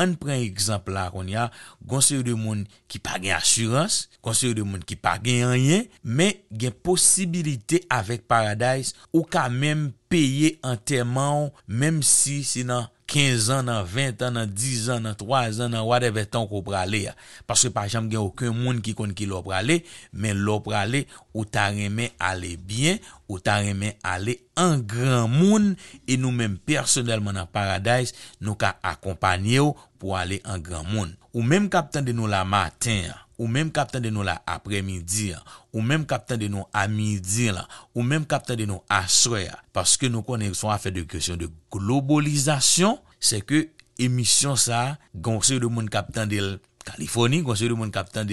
An 0.00 0.14
pren 0.20 0.40
ekzamp 0.40 0.88
la, 0.92 1.08
kon 1.12 1.28
ya, 1.30 1.50
goun 1.84 2.02
se 2.04 2.16
yo 2.16 2.24
de 2.26 2.34
moun 2.38 2.64
ki 2.90 3.02
pa 3.04 3.20
gen 3.20 3.36
asurans, 3.36 4.06
goun 4.24 4.38
se 4.38 4.48
yo 4.48 4.56
de 4.56 4.64
moun 4.66 4.82
ki 4.88 4.96
pa 4.98 5.18
gen 5.22 5.52
anyen, 5.52 5.86
men 6.02 6.32
gen 6.48 6.74
posibilite 6.86 7.82
avek 7.92 8.24
Paradise, 8.30 8.96
ou 9.12 9.26
ka 9.28 9.48
menm 9.52 9.90
peye 10.12 10.56
anterman, 10.66 11.44
ou, 11.44 11.64
menm 11.68 12.00
si 12.06 12.40
si 12.46 12.64
nan 12.66 12.88
15 13.12 13.50
an, 13.52 13.66
nan 13.68 13.84
20 13.84 14.24
an, 14.24 14.38
nan 14.38 14.52
10 14.56 14.86
an, 14.94 15.02
nan 15.04 15.16
3 15.20 15.60
an, 15.66 15.74
nan 15.74 15.84
whatever 15.84 16.24
tan 16.24 16.46
ko 16.48 16.62
prale 16.64 17.02
ya. 17.04 17.12
Paske 17.48 17.68
pa 17.74 17.84
jam 17.92 18.08
gen 18.08 18.22
okun 18.24 18.56
moun 18.56 18.80
ki 18.84 18.94
kon 18.96 19.12
ki 19.16 19.28
lo 19.28 19.42
prale, 19.44 19.82
men 20.16 20.40
lo 20.46 20.58
prale 20.64 21.04
ou 21.34 21.44
ta 21.44 21.68
reme 21.76 22.08
ale 22.16 22.54
bien, 22.56 22.96
ou 23.28 23.36
ta 23.36 23.58
reme 23.60 23.92
ale 24.00 24.38
an 24.56 24.80
gran 24.88 25.28
moun, 25.28 25.74
e 26.08 26.16
nou 26.16 26.32
men 26.32 26.56
personelman 26.56 27.36
nan 27.36 27.50
Paradise 27.52 28.16
nou 28.40 28.56
ka 28.56 28.78
akompanye 28.80 29.60
ou 29.60 29.76
pou 30.00 30.16
ale 30.16 30.40
an 30.48 30.64
gran 30.64 30.88
moun. 30.88 31.12
Ou 31.36 31.44
men 31.44 31.68
kapten 31.72 32.08
de 32.08 32.16
nou 32.16 32.30
la 32.30 32.46
matin 32.48 33.10
ya. 33.10 33.21
Ou 33.38 33.48
menm 33.50 33.72
kapten 33.74 34.04
de 34.04 34.12
nou 34.12 34.26
la 34.26 34.38
apremidi 34.48 35.30
ya, 35.32 35.40
ou 35.72 35.84
menm 35.84 36.06
kapten 36.08 36.40
de 36.40 36.48
nou 36.52 36.68
amidi 36.76 37.48
ya, 37.48 37.66
ou 37.94 38.04
menm 38.06 38.26
kapten 38.28 38.60
de 38.60 38.66
nou 38.68 38.84
asre 38.92 39.46
ya, 39.46 39.58
paske 39.76 40.10
nou 40.12 40.26
konen 40.26 40.54
son 40.58 40.74
afe 40.74 40.92
de 40.94 41.04
kresyon 41.08 41.40
de 41.40 41.50
globalizasyon, 41.74 42.98
se 43.22 43.42
ke 43.46 43.66
emisyon 44.02 44.58
sa, 44.58 44.98
gonsè 45.14 45.60
de 45.62 45.70
moun 45.70 45.90
kapten 45.92 46.30
del 46.30 46.56
Kaliforni, 46.82 47.42
gonsè 47.46 47.68
de 47.70 47.76
moun 47.78 47.92
kapten 47.94 48.26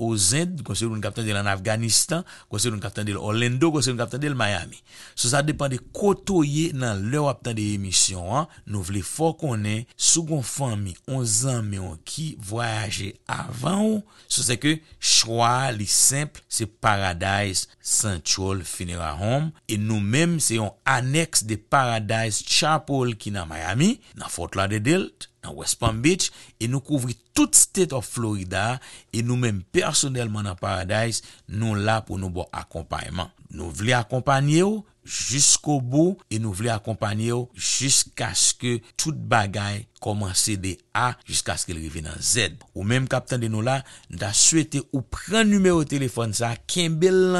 Ozen, 0.00 0.56
konsidere 0.66 0.90
ou 0.90 0.96
nou 0.96 1.04
kap 1.04 1.14
tendel 1.16 1.38
an 1.38 1.50
Afganistan, 1.50 2.24
konsidere 2.50 2.74
ou 2.74 2.78
nou 2.78 2.84
kap 2.84 2.96
tendel 2.96 3.18
Orlando, 3.20 3.70
konsidere 3.74 3.94
ou 3.94 3.98
nou 3.98 4.04
kap 4.04 4.14
tendel 4.14 4.36
Miami. 4.38 4.80
So 5.14 5.30
sa 5.30 5.42
depan 5.46 5.70
de 5.72 5.78
koto 5.94 6.42
ye 6.46 6.72
nan 6.76 7.04
lè 7.12 7.20
wap 7.22 7.44
tende 7.46 7.64
emisyon 7.74 8.30
an, 8.40 8.48
nou 8.66 8.82
vle 8.86 9.04
fò 9.06 9.32
konen 9.38 9.84
sou 9.94 10.26
kon 10.28 10.42
fami 10.46 10.96
11 11.06 11.52
an 11.54 11.68
me 11.68 11.82
an 11.82 12.00
ki 12.08 12.32
voyaje 12.42 13.12
avan 13.30 13.84
ou, 13.84 14.00
so 14.26 14.42
se 14.46 14.58
ke 14.60 14.76
chwa 14.98 15.70
li 15.76 15.86
simple 15.90 16.42
se 16.50 16.66
Paradise 16.66 17.68
Central 17.78 18.64
Funeral 18.66 19.20
Home, 19.20 19.52
e 19.70 19.78
nou 19.80 20.02
menm 20.02 20.40
se 20.42 20.58
yon 20.58 20.74
aneks 20.88 21.44
de 21.46 21.58
Paradise 21.58 22.42
Chapel 22.48 23.14
ki 23.20 23.34
nan 23.34 23.48
Miami, 23.50 23.94
nan 24.18 24.32
Fort 24.32 24.58
Lauderdale, 24.58 25.12
nan 25.44 25.54
West 25.58 25.78
Palm 25.82 26.00
Beach, 26.04 26.32
e 26.58 26.68
nou 26.70 26.84
kouvri 26.84 27.16
tout 27.36 27.54
state 27.58 27.94
of 27.96 28.08
Florida, 28.08 28.80
e 29.12 29.22
nou 29.22 29.38
menm 29.40 29.62
personelman 29.74 30.48
nan 30.48 30.58
Paradise, 30.60 31.24
nou 31.46 31.76
la 31.78 32.00
pou 32.06 32.20
nou 32.20 32.32
bo 32.32 32.48
akompayman. 32.54 33.30
Nou 33.54 33.70
vle 33.76 33.94
akompanyen 33.96 34.56
yo, 34.56 34.72
jusqu'au 35.04 35.80
bout 35.80 36.18
et 36.30 36.38
nous 36.38 36.52
voulons 36.52 36.72
accompagner 36.72 37.32
jusqu'à 37.54 38.34
ce 38.34 38.54
que 38.54 38.80
toute 38.96 39.18
bagaille 39.18 39.86
commence 40.00 40.50
de 40.50 40.76
A 40.92 41.16
jusqu'à 41.24 41.56
ce 41.56 41.66
qu'elle 41.66 41.82
revienne 41.82 42.08
en 42.08 42.20
Z. 42.20 42.56
Ou 42.74 42.82
même 42.82 43.08
captain 43.08 43.38
de 43.38 43.48
nous 43.48 43.62
là, 43.62 43.82
nous 44.10 44.22
avons 44.22 44.32
souhaité 44.32 44.82
ou 44.92 45.00
prendre 45.00 45.44
numéro 45.44 45.82
de 45.82 45.88
téléphone 45.88 46.32
ça, 46.34 46.54
bel 46.90 47.34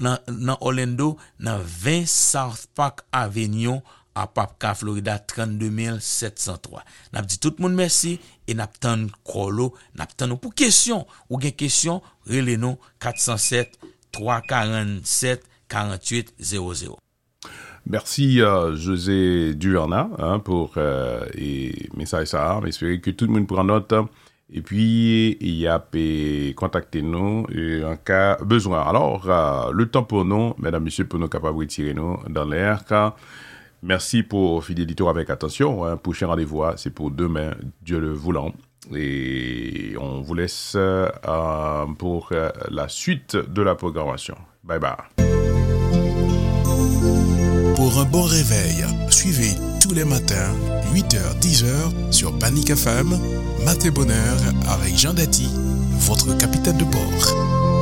nan, 0.00 0.16
nan 0.28 0.56
Orlando 0.60 1.18
nan 1.42 1.62
20 1.62 2.06
South 2.08 2.66
Park 2.76 2.96
Avenue 3.12 3.80
a 4.14 4.26
Papka, 4.26 4.74
Florida 4.74 5.18
32703. 5.22 6.82
Nap 7.14 7.28
di 7.30 7.38
tout 7.38 7.60
moun 7.62 7.76
mersi 7.78 8.16
e 8.50 8.56
nap 8.58 8.74
tan 8.82 9.06
kolo, 9.26 9.70
nap 9.96 10.16
tan 10.18 10.32
nou 10.32 10.42
pou 10.42 10.54
kesyon 10.56 11.04
ou 11.28 11.40
gen 11.42 11.54
kesyon, 11.56 12.02
rele 12.28 12.56
nou 12.60 12.80
407 13.02 13.78
347 14.14 15.49
48 15.70 16.34
00. 16.38 16.98
Merci 17.86 18.42
euh, 18.42 18.76
José 18.76 19.54
Duerna 19.54 20.10
hein, 20.18 20.38
pour 20.38 20.74
euh, 20.76 21.24
et 21.34 21.88
message 21.96 22.28
ça. 22.28 22.60
J'espère 22.62 23.00
que 23.00 23.10
tout 23.10 23.24
le 23.26 23.32
monde 23.32 23.46
prend 23.46 23.64
note. 23.64 23.94
Et 24.52 24.62
puis, 24.62 25.36
il 25.40 25.54
y 25.54 25.68
a 25.68 25.78
contacter 26.56 27.02
nous 27.02 27.46
euh, 27.54 27.92
en 27.92 27.96
cas 27.96 28.36
besoin. 28.38 28.82
Alors, 28.82 29.30
euh, 29.30 29.70
le 29.72 29.86
temps 29.86 30.02
pour 30.02 30.24
nous, 30.24 30.54
mesdames, 30.58 30.82
messieurs, 30.82 31.06
pour 31.06 31.20
nous 31.20 31.28
capables 31.28 31.58
de 31.60 31.64
tirer 31.66 31.94
nous 31.94 32.18
dans 32.28 32.44
l'air. 32.44 32.82
Merci 33.82 34.22
pour 34.22 34.64
fidélité 34.64 35.06
avec 35.06 35.30
attention. 35.30 35.84
Hein. 35.84 35.96
Prochain 35.96 36.26
rendez-vous, 36.26 36.64
hein, 36.64 36.74
c'est 36.76 36.92
pour 36.92 37.10
demain, 37.10 37.52
Dieu 37.82 38.00
le 38.00 38.12
voulant. 38.12 38.52
Et 38.94 39.94
on 40.00 40.20
vous 40.20 40.34
laisse 40.34 40.72
euh, 40.74 41.08
pour 41.98 42.32
la 42.70 42.88
suite 42.88 43.36
de 43.36 43.62
la 43.62 43.76
programmation. 43.76 44.36
Bye 44.64 44.80
bye. 44.80 45.39
Pour 47.76 47.98
un 47.98 48.04
bon 48.04 48.22
réveil, 48.22 48.84
suivez 49.08 49.52
tous 49.80 49.94
les 49.94 50.04
matins 50.04 50.54
8h-10h 50.94 52.12
sur 52.12 52.38
Panic 52.38 52.70
FM, 52.70 53.18
Maté 53.64 53.90
Bonheur 53.90 54.36
avec 54.68 54.96
Jean 54.96 55.14
Dati, 55.14 55.48
votre 55.98 56.36
capitaine 56.36 56.76
de 56.76 56.84
bord. 56.84 57.79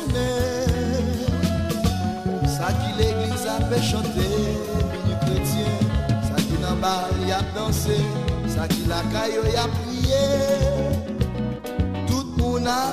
Tombée 0.00 0.12
sonnée 0.12 1.26
Ça 2.46 2.68
qui 2.72 2.90
l'église 2.98 3.46
avait 3.46 3.82
chanté 3.82 4.28
Minuit 4.92 5.18
chrétien. 5.22 5.72
Ça 6.22 6.36
qui 6.36 6.56
n'en 6.60 6.76
bal 6.76 7.14
y 7.26 7.32
a 7.32 7.42
dansé 7.54 7.98
Ça 8.46 8.68
qui 8.68 8.84
la 8.86 9.02
caille 9.12 9.38
y 9.52 9.56
a 9.56 9.68
prié. 9.68 10.26
Tout 12.06 12.24
le 12.36 12.42
monde 12.42 12.66
a 12.66 12.92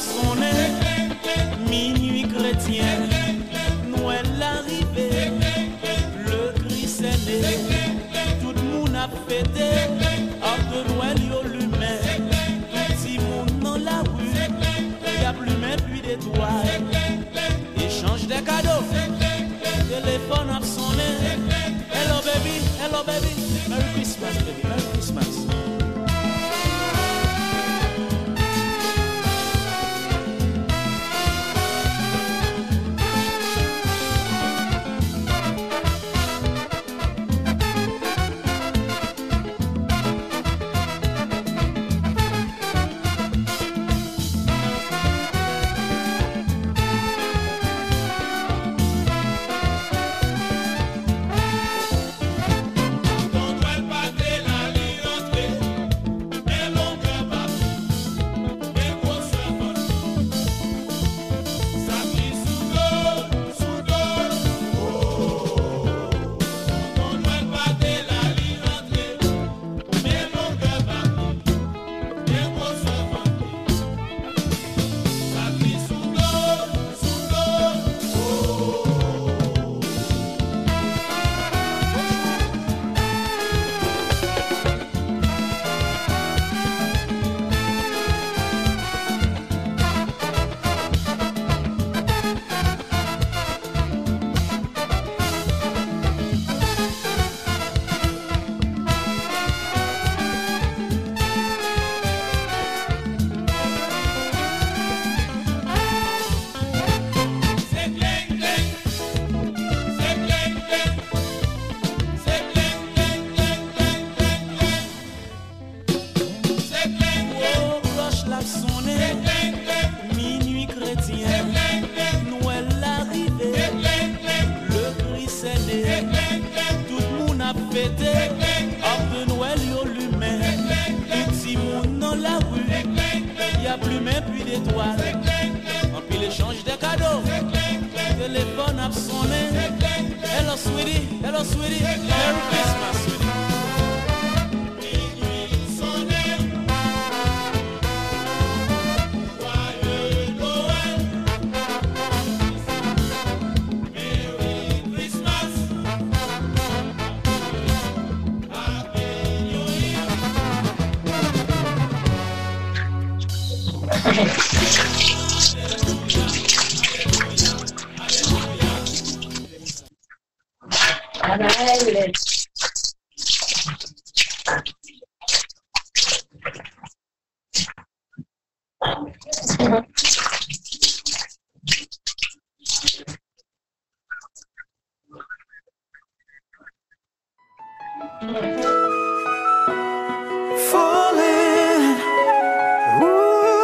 Caps. 0.00 0.49